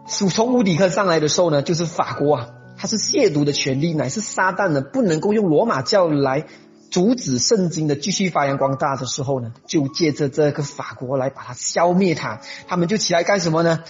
[0.08, 6.46] 属从无底坑上来的时候呢，就是法国啊，它是亵渎的权利，乃是撒旦呢，不能够用罗马教来。
[6.88, 12.40] 阻止圣经的继续发扬光大的时候呢，就借着这个法国来把它消灭它。
[12.66, 13.80] 他们就起来干什么呢？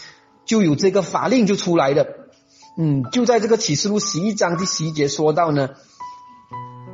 [0.45, 2.07] 就有这个法令就出来了。
[2.79, 5.71] 嗯，就在这个启示录十一章第十一节说到呢，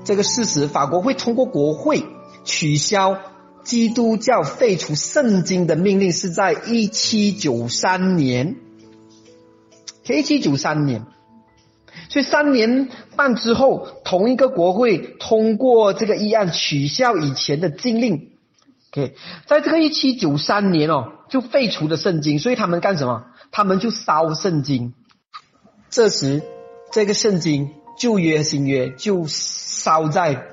[0.04, 2.04] 这个事实，法国会通过国会
[2.44, 3.18] 取消
[3.64, 8.56] 基督教废除圣经的命令，是在一七九三年。
[10.08, 11.04] 一七九三年。
[12.08, 18.30] 所以三年半之后，同一个国会通过这个议案，取消以前的禁令。
[18.92, 19.14] OK，
[19.46, 22.38] 在这个一七九三年哦，就废除了圣经。
[22.38, 23.24] 所以他们干什么？
[23.50, 24.94] 他们就烧圣经。
[25.92, 26.42] 这时，
[26.90, 30.46] 这个圣经旧约新约就烧在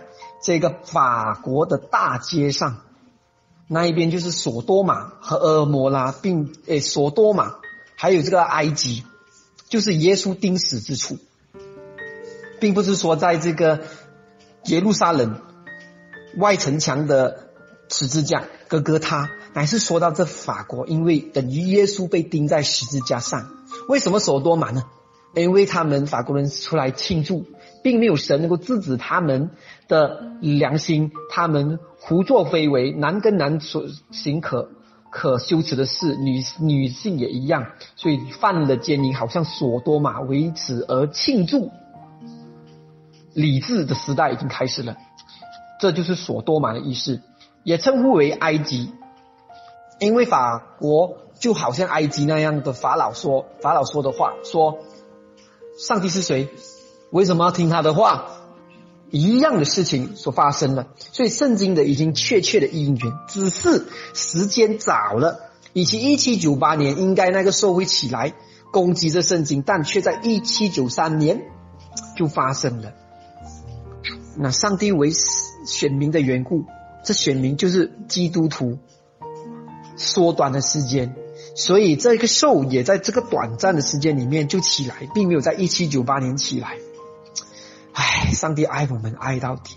[0.43, 2.82] 这个法国的大街上。
[3.65, 7.56] 那一边就是索多玛和俄摩拉，并诶索多玛
[7.95, 9.06] 还有这个埃及，
[9.69, 11.17] 就是耶稣钉死之处。
[12.60, 13.80] 并不是说在这个
[14.65, 15.41] 耶路撒冷
[16.36, 17.47] 外城墙的
[17.88, 23.49] 十字架哥哥他，乃是说到这法国，因为等于耶稣被钉在十字架上。
[23.88, 24.84] 为什么索多玛呢？
[25.36, 27.46] 因为他们法国人出来庆祝，
[27.84, 29.52] 并没有神能够制止他们
[29.88, 34.70] 的良心，他们胡作非为，男跟男所行可
[35.12, 41.72] 可羞耻的事，女女性也一样，所以犯了奸淫，好像索多玛为此而庆祝。
[43.34, 44.98] 理智的时代已经开始了，
[45.80, 47.22] 这就是索多玛的意思，
[47.63, 48.92] 也称呼为埃及，
[50.00, 54.80] 因为法国就好像埃及那样的法老说法老说的话，说
[55.80, 56.50] 上帝是谁，
[57.10, 58.42] 为什么要听他的话，
[59.12, 65.39] 一样的事情所发生了，所以圣经的已经确切的应验，只是时间早了，
[65.72, 68.34] 以及一七九八年应该那个时候会起来
[68.74, 71.44] 攻击这圣经，但却在一七九三年
[72.18, 72.92] 就发生了。
[74.36, 75.12] 那上帝为
[75.65, 76.65] 选民的缘故，
[77.06, 78.80] 这选民就是基督徒，
[79.96, 81.15] 缩短的时间，
[81.60, 86.78] 所以这个兽也在这个短暂的时间里面就起来，并没有在一七九八年起来。
[87.91, 89.76] 唉，上帝爱我们爱到底，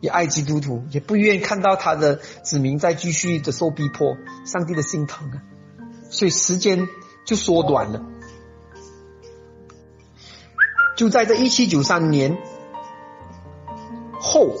[0.00, 5.42] 也爱基督徒，也不愿看到他的子民在继续的受逼迫，上帝的心疼啊，
[6.10, 6.86] 所以时间
[7.24, 8.04] 就缩短了，
[10.96, 12.38] 就在这一七九三年。
[14.22, 14.54] 后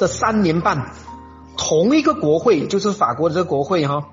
[0.00, 0.92] 的三年半，
[1.56, 4.08] 同一个国会，就是法国的这个国会哈，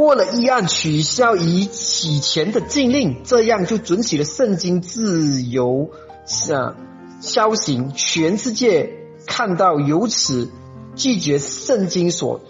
[0.00, 1.68] 过了议案取消以
[2.04, 5.90] 以前的禁令，这样就准许了圣经自由
[6.50, 6.74] 啊
[7.20, 7.92] 消行。
[7.94, 8.94] 全世界
[9.26, 10.50] 看到由此
[10.96, 12.40] 拒绝圣经所。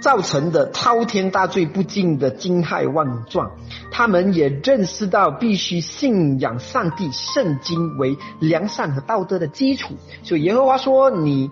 [0.00, 3.52] 造成的滔天大罪不尽的惊骇万状，
[3.90, 9.94] 他们也认识到必须信仰上帝圣经为良善和道德的基础。
[10.22, 11.50] 所以耶和华说：“你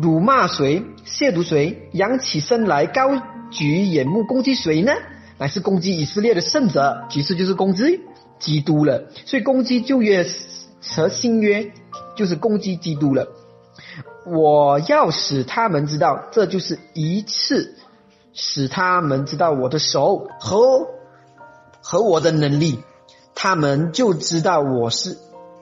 [0.00, 3.20] 辱骂谁，亵渎谁，扬起身来高
[3.50, 4.92] 举眼目攻击谁呢？
[5.38, 8.00] 乃是攻击以色列的圣者，其实就是攻击
[8.38, 9.10] 基督了。
[9.26, 10.24] 所以攻击旧约
[10.80, 11.72] 和新约，
[12.16, 13.26] 就是攻击基督了。”
[14.24, 17.74] 我要使他们知道，这就是一次
[18.32, 20.86] 使他们知道我的手和
[21.82, 22.78] 和我的能力，
[23.34, 25.16] 他们就知道我是。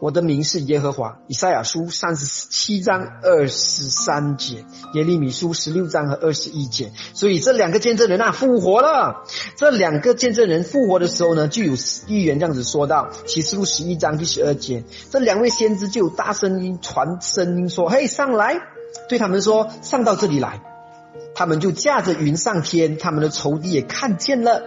[0.07, 6.92] 我的名是耶和华，以赛亚书三十七章二十三节，耶利米书十六章和二十一节。
[7.12, 9.24] 所以这两个见证人啊复活了。
[9.57, 11.72] 这两个见证人复活的时候呢，就有
[12.07, 18.61] 预言这样子说到，启示录十一章第十二节，这两位先知就有大声音传声音说：“嘿，上来，
[19.09, 20.62] 对他们说：“上到这里来。”
[21.34, 24.62] 他们就驾着云上天，他们的仇敌也看见了。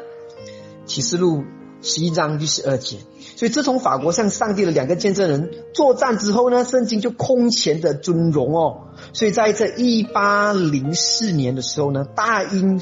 [0.85, 1.45] 启示录
[1.81, 2.97] 十一章第十二节。
[3.39, 8.89] 所以，自从法国向上帝的两个见证人作战之后呢，圣经就空前的尊荣哦。
[9.13, 12.81] 所以，在这一八零四年的时候呢，大英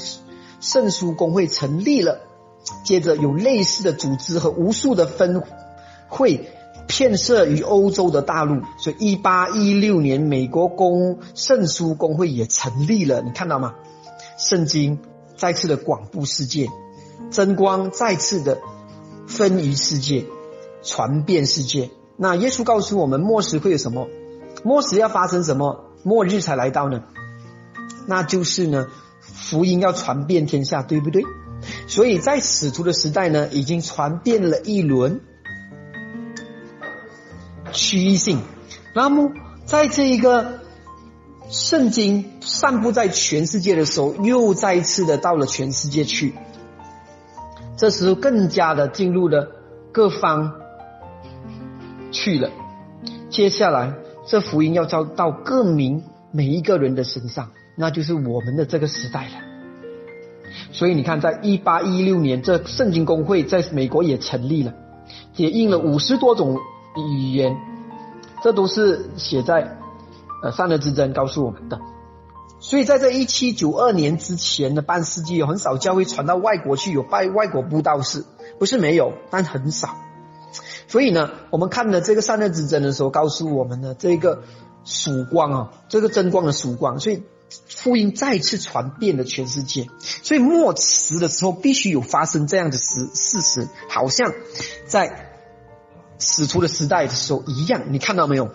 [0.58, 2.18] 圣书公会成立了。
[2.84, 5.44] 接着，有类似的组织和无数的分
[6.08, 6.50] 会
[6.88, 8.62] 遍设于欧洲的大陆。
[8.78, 13.22] 所以，一八一六年，美国公圣书公会也成立了。
[13.22, 13.76] 你看到吗？
[14.36, 14.98] 圣经
[15.36, 16.66] 再次的广布世界，
[17.30, 18.58] 真光再次的
[19.28, 20.24] 分于世界。
[20.88, 21.90] 传遍世界。
[22.16, 24.08] 那耶稣告诉我们，末时会有什么？
[24.64, 25.84] 末时要发生什么？
[26.02, 27.04] 末日才来到呢？
[28.06, 28.86] 那就是呢，
[29.20, 31.22] 福音要传遍天下，对不对？
[31.86, 35.20] 所以在使徒的时代呢，已经传遍了一轮
[37.72, 38.40] 区域性。
[38.94, 39.30] 那么，
[39.66, 40.60] 在这一个
[41.50, 46.34] 圣经散布在全世界的时候，又再一次的到了全世界去。
[47.76, 49.52] 这时候更加的进入了
[49.92, 50.54] 各方。
[52.10, 52.50] 去了，
[53.30, 53.94] 接下来
[54.26, 59.32] 这福音要交到各民每一个人的身上，那就是我们的这个时代了。
[60.72, 64.74] 所以你看，在一八一六年，这圣经公会在美国也成立了，
[65.36, 66.58] 也印了五十多种
[66.96, 67.56] 语言，
[68.42, 69.76] 这都是写在
[70.42, 71.78] 呃善恶之争告诉我们的。
[72.60, 78.24] 所以在这一七九二年之前的半世纪，有很少教会传到外国去，有拜外国布道士，
[78.58, 79.96] 不是没有，但很少。
[80.88, 84.42] 所以呢，我们看了这个善恶之争的时候，告诉我们的这个
[84.84, 87.22] 曙光啊，这个真光的曙光，所以
[87.68, 89.86] 福音再次传遍了全世界。
[90.00, 94.32] 所以末时的时候，必须有发生这样的事事实，好像
[94.86, 95.30] 在
[96.18, 97.92] 使徒的时代的时候一样。
[97.92, 98.50] 你看到没有？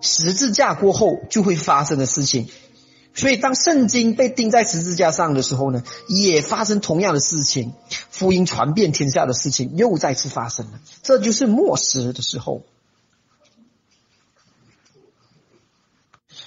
[0.00, 2.48] 十字架过后就会发生的事情。
[3.18, 7.72] 所以，当圣经被钉在十字架上的时候呢，也发生同样的事情，
[8.10, 10.78] 福音传遍天下的事情又再次发生了。
[11.02, 12.62] 这就是末时的时候。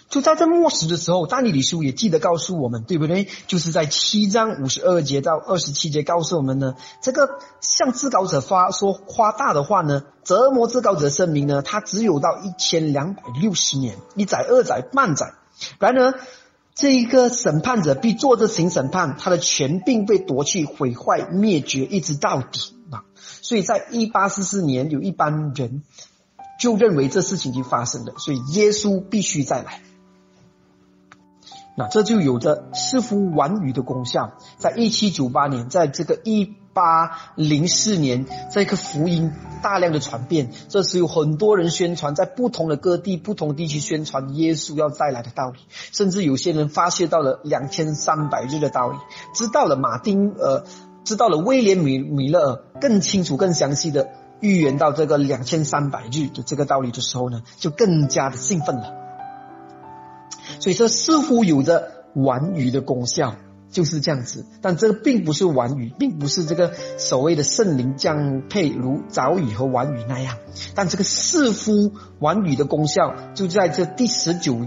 [0.08, 3.28] 就在这末时的时候，但以理书也记得告诉我们，对不对？
[3.48, 15.34] 就是在七章五十二节到二十七节告诉我们呢，这个向至高者发说夸大的话呢，折磨至高者声明呢，他只有到一千两百六十年，一载、二载、半载。
[15.80, 16.18] 然而。
[16.74, 23.04] 这一个审判者必坐着行审判，他的权并被夺去、毁坏、灭绝，一直到底啊！
[23.42, 25.84] 所以在一八四四年，有一般人
[26.60, 29.82] 就认为这事情已经发生了，所以耶稣必须再来。
[31.76, 34.34] 那这就有着似乎完语的功效。
[34.58, 36.56] 在一七九八年，在这个一。
[36.74, 45.60] 八零四年，这个福音大量的传遍，这时有很多人宣传，在不同的各地、不同地区宣传耶稣要再来的道理，
[45.92, 48.98] 甚至有些人发泄到了两千三百日的道理，
[49.34, 50.64] 知道了马丁呃，
[51.04, 54.10] 知道了威廉米米勒更清楚、更详细的
[54.40, 58.94] 预言到这个两千三百日的这个道理的时候呢，就更加的兴奋了。
[60.60, 63.36] 所以说，似乎有着玩语的功效。
[63.72, 70.38] 就是这样子，但这个并不是晚雨，并不是这个所谓的圣灵降配如早雨和晚雨那样。
[70.76, 74.60] 但这个似乎晚雨的功效，就在这第十九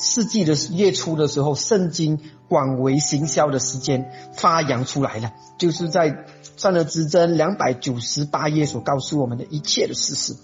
[0.00, 6.24] 世纪的月初的时候，圣经广为行销的时间发扬出来了，就是在
[6.56, 10.34] 善恶之争两百九十八页所告诉我们的一切的事实。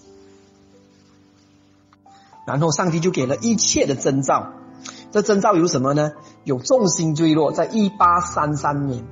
[2.46, 4.52] 然后上帝就给了一切的征兆。
[5.14, 6.10] 这征兆有什么呢？
[6.42, 9.04] 有重心坠落，在一八三三年，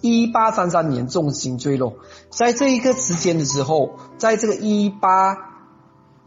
[0.00, 1.94] 一八三三年重心坠落，
[2.30, 5.36] 在这一个时间的时候，在这个一八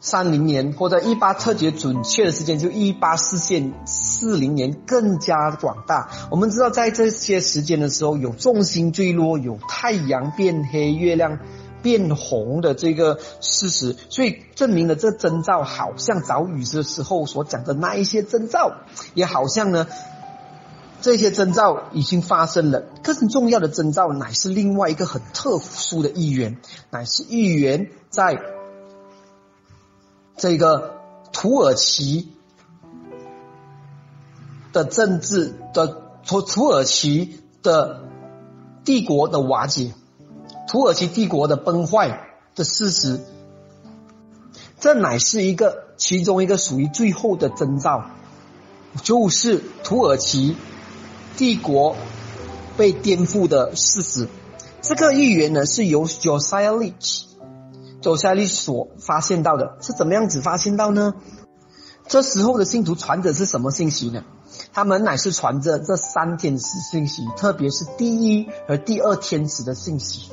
[0.01, 6.09] 三零年或者一八特别准确的时间，就一八四线四零年更加广大。
[6.29, 11.39] 我们知道，在这些时间的时候，有重心坠落，有太阳变黑，月亮。
[11.81, 18.73] 变红的这个事实，所以证明了这征兆好像早雨的时候所讲的那一些征兆，
[19.13, 19.87] 也好像呢，
[21.01, 22.83] 这些征兆已经发生了。
[23.03, 26.57] 更重要的征兆乃是另外一个很特殊的预言，
[26.89, 28.41] 乃是预言在
[30.35, 30.99] 这个
[31.31, 32.33] 土耳其
[34.73, 35.87] 的政治的
[36.25, 38.01] 土土耳其的
[38.83, 39.93] 帝国的瓦解。
[40.69, 43.21] 土耳其帝国的崩坏的事实，
[44.79, 48.11] 这乃是一个其中一个属于最后的征兆，
[49.01, 50.55] 就是土耳其
[51.37, 51.95] 帝国
[52.77, 54.27] 被颠覆的事实。
[54.83, 61.15] 这个预言呢，是由 Josiah Lich，Josiah Lich 所发现到的，是怎么样子发现到呢？
[62.07, 64.23] 这时候的信徒传的是什么信息呢？
[64.71, 70.29] 他们乃是传着这三天使信息，特别是第一和第二天使的信息。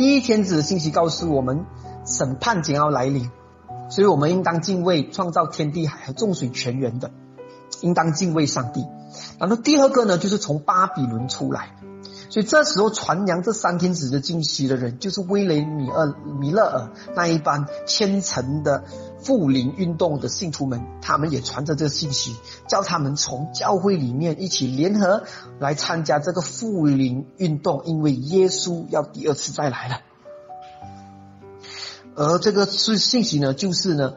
[0.00, 1.66] 第一天子的信息告诉我们，
[2.06, 3.30] 审判将要来临，
[3.90, 7.10] 所以我们应当敬畏创造天地海和众水泉源的，
[7.82, 8.86] 应当敬畏上帝。
[9.38, 11.76] 然后第二个呢，就是从巴比伦出来。
[12.30, 18.84] 所以这时候传扬这三天子的信息的人，就是威雷米尔米勒尔那一班虔诚的
[19.20, 22.36] 复临运动的信徒们，他们也传着这个信息，
[22.68, 25.24] 叫他们从教会里面一起联合
[25.58, 30.00] 来参加这个复临运动，因为耶稣要第二次再来了。
[32.14, 34.14] 而这个是信息呢，就是呢，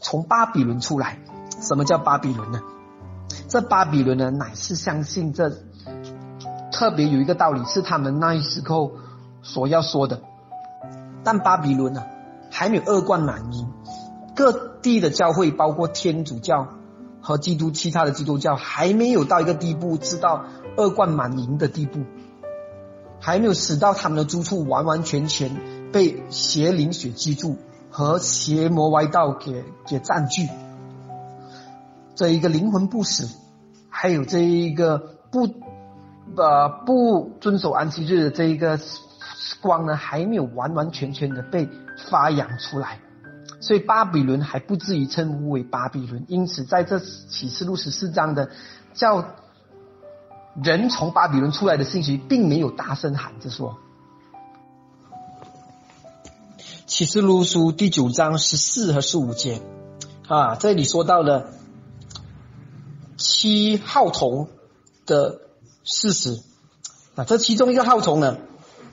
[0.00, 1.18] 从巴比伦出来。
[1.60, 2.60] 什么叫巴比伦呢？
[3.48, 5.50] 这巴比伦呢，乃是相信这。
[6.74, 8.94] 特别有一个道理是他们那一时候
[9.42, 10.22] 所要说的，
[11.22, 12.02] 但巴比伦呢
[12.50, 13.68] 还没有恶贯满盈，
[14.34, 14.50] 各
[14.82, 16.66] 地的教会，包括天主教
[17.20, 20.46] 和基督其他的基督教，还没有到一个地步，知道
[20.76, 22.00] 恶贯满盈的地步，
[23.20, 25.56] 还没有使到他们的住处完完全全
[25.92, 27.56] 被邪灵所居住
[27.88, 30.48] 和邪魔歪道给给占据，
[32.16, 33.28] 这一个灵魂不死，
[33.88, 34.98] 还有这一个
[35.30, 35.48] 不。
[36.36, 38.80] 呃，不遵守安息日的这一个
[39.60, 41.68] 光呢，还没有完完全全的被
[42.10, 42.98] 发扬出来，
[43.60, 46.24] 所以巴比伦还不至于称呼为巴比伦。
[46.26, 48.50] 因此，在这启示录十四章的
[48.94, 49.24] 叫
[50.60, 53.78] 人从巴比伦出来的信息，并没有大声喊着说。
[56.86, 59.62] 启示录书第九章十四和十五节
[60.26, 61.50] 啊，这里说到了
[63.16, 64.48] 七号筒
[65.06, 65.43] 的。
[65.84, 66.40] 事实，
[67.14, 68.38] 那这其中一个号筒呢，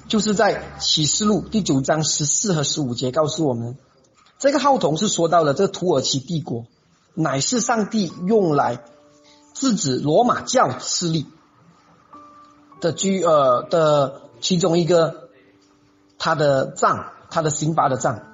[0.08, 3.78] 就是在启示录第九章十四和十五节告诉我们，
[4.38, 6.66] 这个号筒是说到了这土耳其帝国
[7.14, 8.84] 乃是上帝用来
[9.54, 11.28] 制止罗马教势力
[12.82, 15.30] 的居呃的其中一个
[16.18, 18.31] 他的杖，他的刑罚的杖。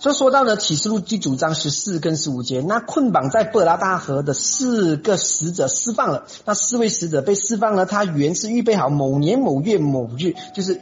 [0.00, 10.80] 所以说到呢，启示录第九章十四跟十五节，那捆绑在布拉大河的四个使者释放了，那四位使者被释放了，他原是预备好某年某月某日，就是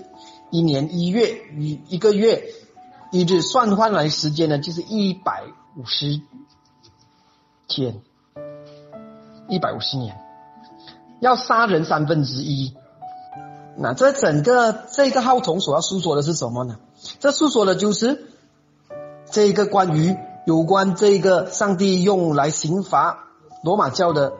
[0.52, 2.44] 一年一月一一个月
[3.10, 5.42] 一日算换来时间呢，就是一百
[5.76, 6.20] 五十
[7.66, 8.00] 天，
[9.48, 10.16] 一百五十年，
[11.20, 12.72] 要杀人三分之一。
[13.76, 16.76] 那这整个这个号筒所要诉说的是什么呢？
[17.18, 18.28] 这诉说的就是。
[19.30, 20.16] 这一个关于
[20.46, 23.24] 有关这个上帝用来刑罚
[23.62, 24.32] 罗马教的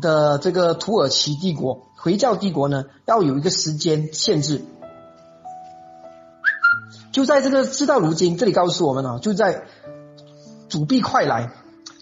[0.00, 4.64] 的这个土耳其帝国回教帝国呢，要有一个时间限制。
[7.12, 9.64] 就在这个事到如今，这里告诉我们啊，就在
[10.68, 11.50] 主币快来，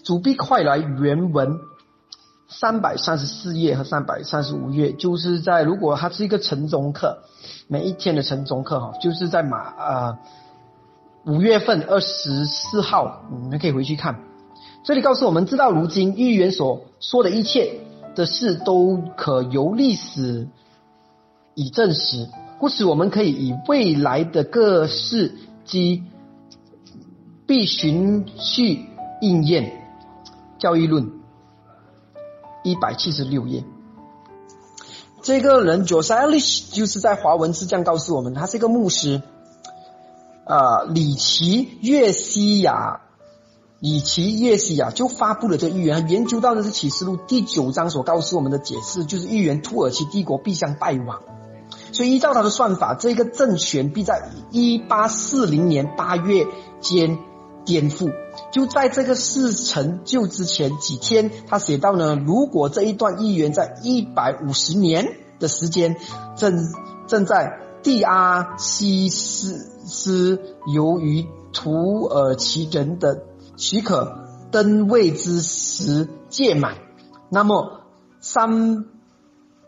[0.03, 1.57] 主币快来原文
[2.47, 7.23] 三百三十四页和三百三十五页，就是在如果它是一个晨钟课，
[7.67, 10.19] 每一天的晨钟课哈，就是在马啊。
[11.27, 14.23] 五月份二十四号，你们可以回去看。
[14.85, 17.81] 这里告诉我们，知道如今预言所说的一切
[18.15, 20.47] 的事，都可由历史
[21.53, 26.05] 以证实，故此我们可以以未来的各事及
[27.45, 28.85] 必循序
[29.19, 29.73] 应验。
[30.57, 31.11] 教育论
[32.63, 33.65] 一百七十六页，
[35.21, 39.21] 这个人 Joseph 就是在华文是这样告诉我们，他是一个牧师。
[40.47, 43.01] 啊，里奇约西亚，
[43.81, 51.21] 里奇约西亚就发布了这个预言，研究到的是启示录第九章所告诉我们的解释，就是预言土耳其帝国必将败亡。
[51.91, 56.47] 所以依照他的算法，这个政权必在一八四零年八月
[56.79, 57.19] 间
[57.65, 58.13] 颠覆。
[58.53, 65.97] 就在这个事成就之前几天，他写到呢，如果这一段预言在一百五十年的时间
[66.37, 66.73] 正
[67.07, 67.59] 正在。
[67.83, 70.39] 蒂阿西斯是
[70.73, 73.23] 由于土耳其人的
[73.55, 76.77] 许可登位之时届满，
[77.29, 77.81] 那么
[78.19, 78.85] 三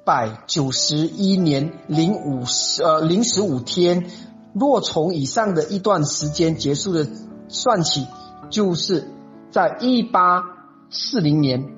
[0.05, 4.09] 百九十一年零五十呃零十五天，
[4.53, 7.07] 若从以上的一段时间结束的
[7.47, 8.05] 算起，
[8.49, 9.07] 就是
[9.51, 10.43] 在一八
[10.89, 11.73] 四零年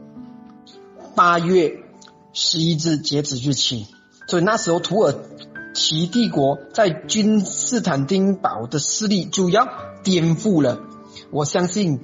[1.16, 1.84] 八月
[2.34, 3.88] 十一日截止日期，
[4.28, 5.16] 所以那时候土耳。
[5.74, 9.68] 其帝国在君士坦丁堡的势力就要
[10.04, 10.80] 颠覆了，
[11.32, 12.02] 我相信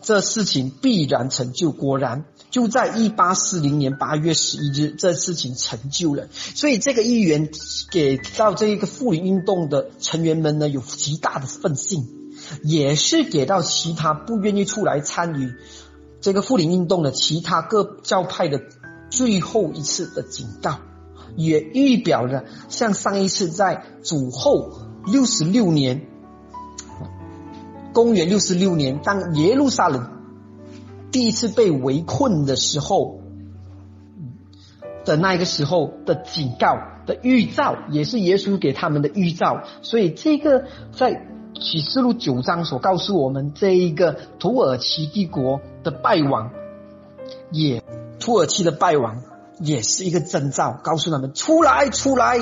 [0.00, 1.72] 这事情必然成就。
[1.72, 6.28] 果然，就在一八四零年八月十一日，这事情成就了。
[6.32, 7.48] 所以，这个议员
[7.90, 12.06] 给到这一个妇女运动的成员们呢，有极大的愤信，
[12.62, 15.54] 也是给到其他不愿意出来参与
[16.20, 18.60] 这个复临运动的其他各教派的
[19.10, 20.78] 最后一次的警告，
[21.36, 24.70] 也预表了像上一次在主后
[25.06, 26.06] 六十六年，
[27.92, 30.10] 公元六十六年，当耶路撒冷
[31.10, 33.20] 第一次被围困的时候
[35.04, 36.76] 的那个时候的警告
[37.06, 39.62] 的预兆，也是耶稣给他们的预兆。
[39.80, 46.50] 所以这个在启示录九章所告诉我们，这一个土耳其帝国的败亡，
[47.50, 47.82] 也
[48.20, 49.22] 土耳其的败亡
[49.60, 52.38] 也是一个征兆，告诉他们出来出来，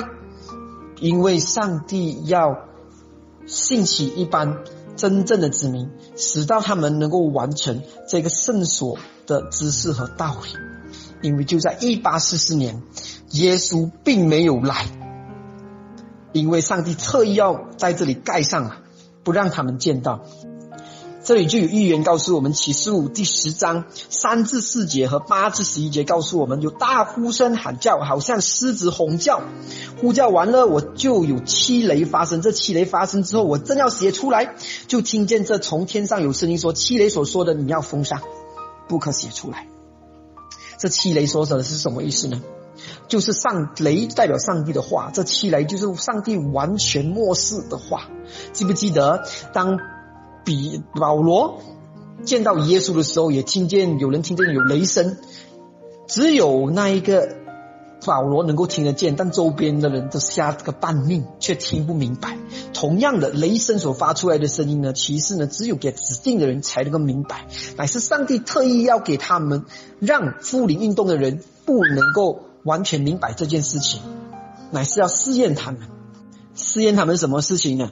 [0.99, 2.59] 因为上帝要
[3.45, 4.59] 兴起一般
[4.95, 10.57] 真正的子民，使到他们能够完成这个圣所的知识和道理。
[11.21, 12.83] 因为就在一八四四年，
[13.31, 14.85] 耶稣并没有来，
[16.31, 18.77] 因为上帝特意要在这里盖上了，
[19.23, 20.23] 不让他们见到。
[21.27, 29.41] 这里就有预言告诉我们，启示录第十章三至四节和八至十一节告诉我们，有大呼声喊叫，好像狮子吼叫。
[29.99, 32.41] 呼叫完了，我就有七雷发生。
[32.41, 34.55] 这七雷发生之后，我正要写出来，
[34.87, 38.21] 就听见这从天上有声音说：“七雷所说的，你要封上，
[38.87, 39.67] 不可写出来。”
[40.79, 42.41] 这七雷所指的是什么意思呢？
[43.09, 48.07] 就是上雷代表上帝的话，这七雷就是上帝完全漠视的话。
[48.53, 49.77] 记不记得当？
[50.47, 51.59] 比保罗
[52.23, 55.17] 见到耶稣的时候，也听见有人听见有雷声，
[56.07, 57.35] 只有那一个
[58.05, 62.37] 保罗能够听得见，但周边的人都瞎个半命，却听不明白。
[62.73, 69.65] 同样的，雷声所发出来的声音呢，其实呢，只有给指定的人才能够明白，乃是上帝特意要给他们，
[69.99, 73.99] 让复临运动的人不能够完全明白这件事情，
[74.71, 75.81] 乃是要试验他们，
[76.55, 77.91] 试验他们什么事情呢？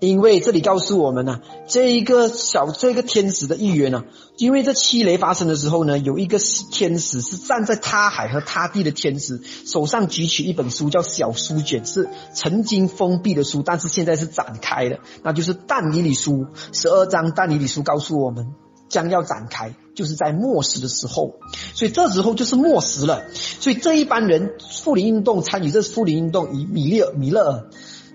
[0.00, 4.04] 因为这里告诉我们呢，这一个小这个天使的预言呢，
[4.36, 6.38] 因为这七雷发生的时候呢，有一个
[6.70, 17.32] 天使是站在他海和他地的天使，手上举起一本书，叫小书卷，是曾经封闭的书，但是现在是展开的，那就是但以理书十二章。
[17.34, 18.54] 但以理书告诉我们，
[18.88, 21.40] 将要展开，就是在末世的时候，
[21.74, 23.24] 所以这时候就是末时了。
[23.32, 27.68] 所以这一班人复临运动参与这复临运动，以米勒米勒。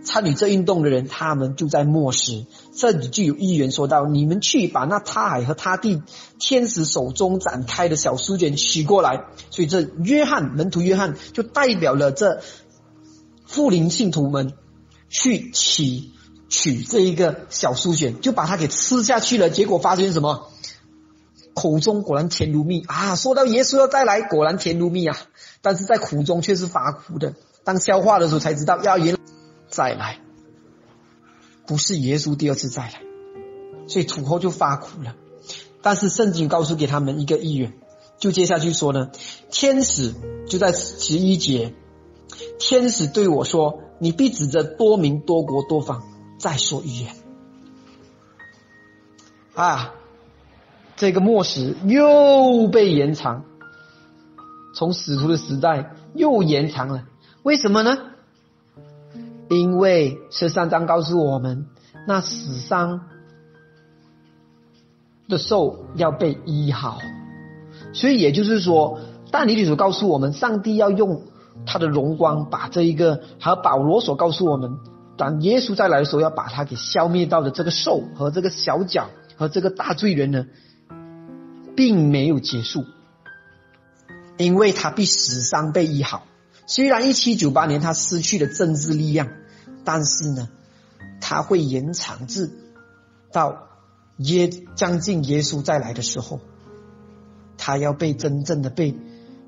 [0.04, 2.45] 参与这运动的人，他们就在末世。
[2.76, 6.04] 这里就有议员说到：“你们去把那他海和他地
[6.39, 12.41] 天使手中展开的小书卷取过来。”所以这约翰门徒约翰就代表了这
[13.45, 14.54] 富林信徒们
[15.10, 16.12] 去取
[16.49, 19.49] 取这一个小书卷，就把它给吃下去了。
[19.49, 20.49] 结果发现什么？
[21.56, 23.16] 口中果然甜如蜜啊！
[23.16, 25.16] 说到耶稣要再来，果然甜如蜜啊！
[25.62, 27.36] 但是在苦中却是发苦的。
[27.64, 29.16] 当消化的时候才知道，要原。
[29.74, 30.19] 再来，
[31.65, 33.01] 不是耶稣第二次再来，
[33.88, 35.15] 所以土后就发苦了。
[35.82, 37.74] 但是圣经告诉给他们一个意愿，
[38.19, 39.09] 就接下去说呢，
[39.49, 40.13] 天使
[40.47, 41.74] 就在十一节，
[42.59, 46.03] 天使对我说：“你必指着多民、多国、多方
[46.38, 47.15] 再说预言。”
[49.57, 49.95] 啊，
[50.97, 53.43] 这个末时又被延长，
[54.76, 57.05] 从使徒的时代又延长了，
[57.41, 58.12] 为什么呢？
[59.74, 61.65] 因为十三章告诉我们，
[62.07, 63.09] 那死伤
[65.28, 66.99] 的兽要被医好，
[67.91, 68.99] 所以也就是说，
[69.32, 71.24] 但尼里所告诉我们，上帝要用
[71.65, 74.78] 他的荣光把这一个，还有保罗所告诉我们，
[75.17, 80.45] 当耶稣再来的时候，要把他给消灭到的这个兽和这个小脚和这个大罪人呢，
[81.76, 82.86] 并没有结束，
[84.38, 86.28] 因为他必死伤被医好。
[86.67, 89.30] 虽然一七九八年他失去了政治力量。
[89.86, 90.49] 但是呢，
[91.19, 92.49] 他会延长至
[93.31, 93.67] 到
[94.17, 96.39] 耶将近耶稣再来的时候，
[97.57, 98.95] 他要被真正的被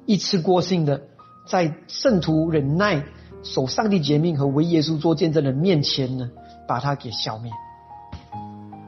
[0.05, 1.03] 一次过性的
[1.47, 3.05] 在圣徒忍耐
[3.43, 6.31] 守上帝诫命和为耶稣做见证的面前呢，
[6.67, 7.51] 把他给消灭，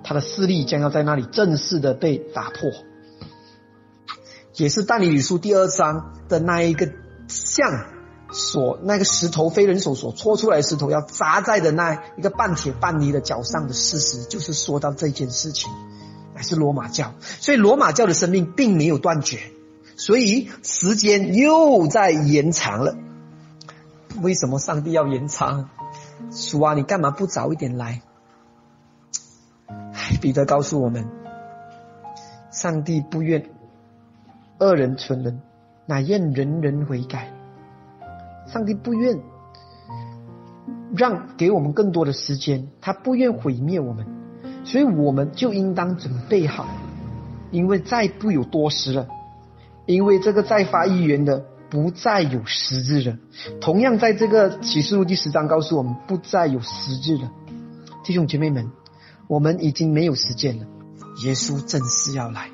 [0.03, 2.71] 他的势力将要在那里正式的被打破，
[4.55, 6.89] 也是但以理书第二章的那一个
[7.27, 7.96] 像。
[8.31, 15.71] 所那个石头非人手所搓出来的石头要砸在的那一个半铁半泥的脚上的事实，就是说到这件事情，
[16.35, 17.13] 乃是罗马教。
[17.21, 19.39] 所以罗马教的生命并没有断绝，
[19.95, 22.97] 所以时间又在延长了。
[24.21, 25.69] 为什么上帝要延长？
[26.31, 28.01] 主啊，你干嘛不早一点来？
[30.19, 31.07] 彼得告诉我们，
[32.51, 33.49] 上帝不愿
[34.59, 35.41] 恶人存人，
[35.85, 37.36] 乃愿人人悔改。
[38.47, 39.21] 上帝不愿
[40.95, 44.05] 让给我们更多的时间，他不愿毁灭我们，
[44.63, 46.65] 所以我们就应当准备好，
[47.51, 49.07] 因为再不有多时了，
[49.85, 53.17] 因为这个再发一元的不再有十日了。
[53.59, 57.31] 同样，在这个启示录第十章告诉我们，不再有十日了。
[58.03, 58.71] 弟兄姐妹们，
[59.27, 60.65] 我们已经没有时间了，
[61.25, 62.49] 耶稣正式要来，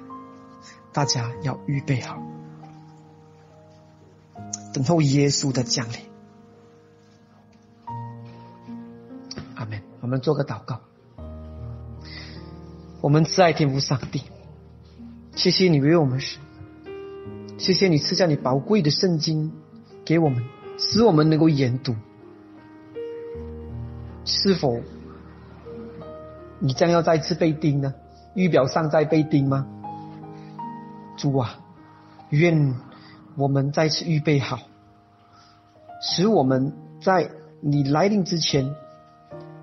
[0.91, 2.17] 大家要预备好，
[4.73, 5.95] 等候耶稣的降临。
[9.55, 9.81] 阿门。
[10.01, 10.81] 我们做个祷告。
[12.99, 14.23] 我们慈爱天父上帝，
[15.35, 16.37] 谢谢你为我们死，
[17.57, 19.53] 谢谢你赐下你宝贵的圣经
[20.05, 20.43] 给我们，
[20.77, 21.95] 使我们能够研读。
[24.25, 24.81] 是否
[26.59, 27.93] 你将要再次被钉呢？
[28.35, 29.67] 预表上再被钉吗？
[31.17, 31.59] 主啊，
[32.29, 32.73] 愿
[33.37, 34.59] 我们再次预备好，
[36.01, 37.31] 使我们在
[37.61, 38.75] 你来临之前，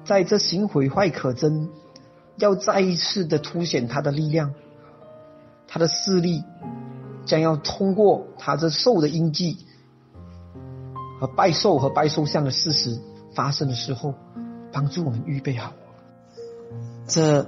[0.04, 1.68] 在这行毁坏可憎。
[2.36, 4.54] 要再一次的凸显他的力量，
[5.68, 6.42] 他的势力
[7.26, 9.58] 将要通过他这兽的印记
[11.20, 12.98] 和拜兽和拜兽像的事实
[13.34, 14.14] 发生的时候，
[14.72, 15.74] 帮助我们预备好
[17.06, 17.46] 这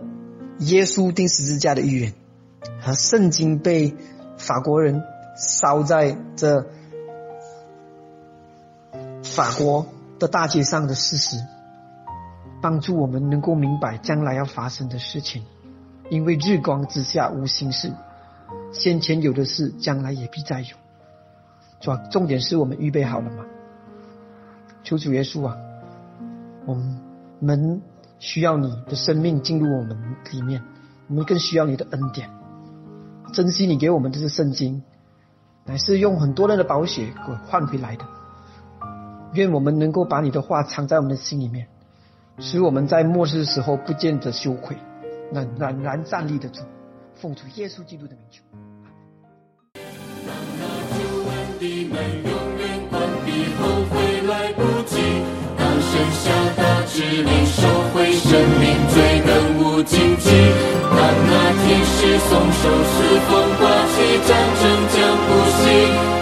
[0.59, 2.13] 耶稣钉十字架的预言
[2.83, 3.97] 和圣经被
[4.37, 5.03] 法国人
[5.37, 6.67] 烧在这
[9.23, 9.87] 法国
[10.19, 11.37] 的大街上的事实。
[12.61, 15.43] 帮助我们能够明白将来要发生的事情，
[16.11, 17.93] 因为日光之下无心事，
[18.73, 20.69] 先前有的事，将来也必再有。
[21.81, 23.45] 主，重点是我们预备好了吗？
[24.85, 25.57] 求主耶稣啊，
[26.65, 26.77] 我
[27.41, 27.83] 们
[28.21, 29.97] 需要你的生命进入我们
[30.31, 30.63] 里面，
[31.09, 32.31] 我们更需要你的恩典，
[33.33, 34.85] 珍惜你给我们的这圣经，
[35.65, 38.05] 乃是用很多人的宝血给换回来的。
[39.35, 41.69] 愿我们能够把你的话藏在我们的心里面。
[42.39, 44.75] 使我们在末世时候不见得羞愧，
[45.31, 46.63] 能冉冉站立得住，
[47.15, 48.43] 奉主耶稣基督的名求。
[50.25, 50.65] 当那
[50.97, 50.99] 救
[51.29, 51.95] 恩的门
[52.25, 53.29] 永远关闭
[53.61, 53.95] 后悔
[54.27, 54.97] 来不及，
[55.59, 60.33] 当神下达指令收回生命罪更无荆棘，
[60.89, 60.99] 当
[61.29, 61.33] 那
[61.63, 62.97] 天使松手是
[63.29, 63.97] 风刮起
[64.27, 64.65] 战争
[65.73, 66.22] 将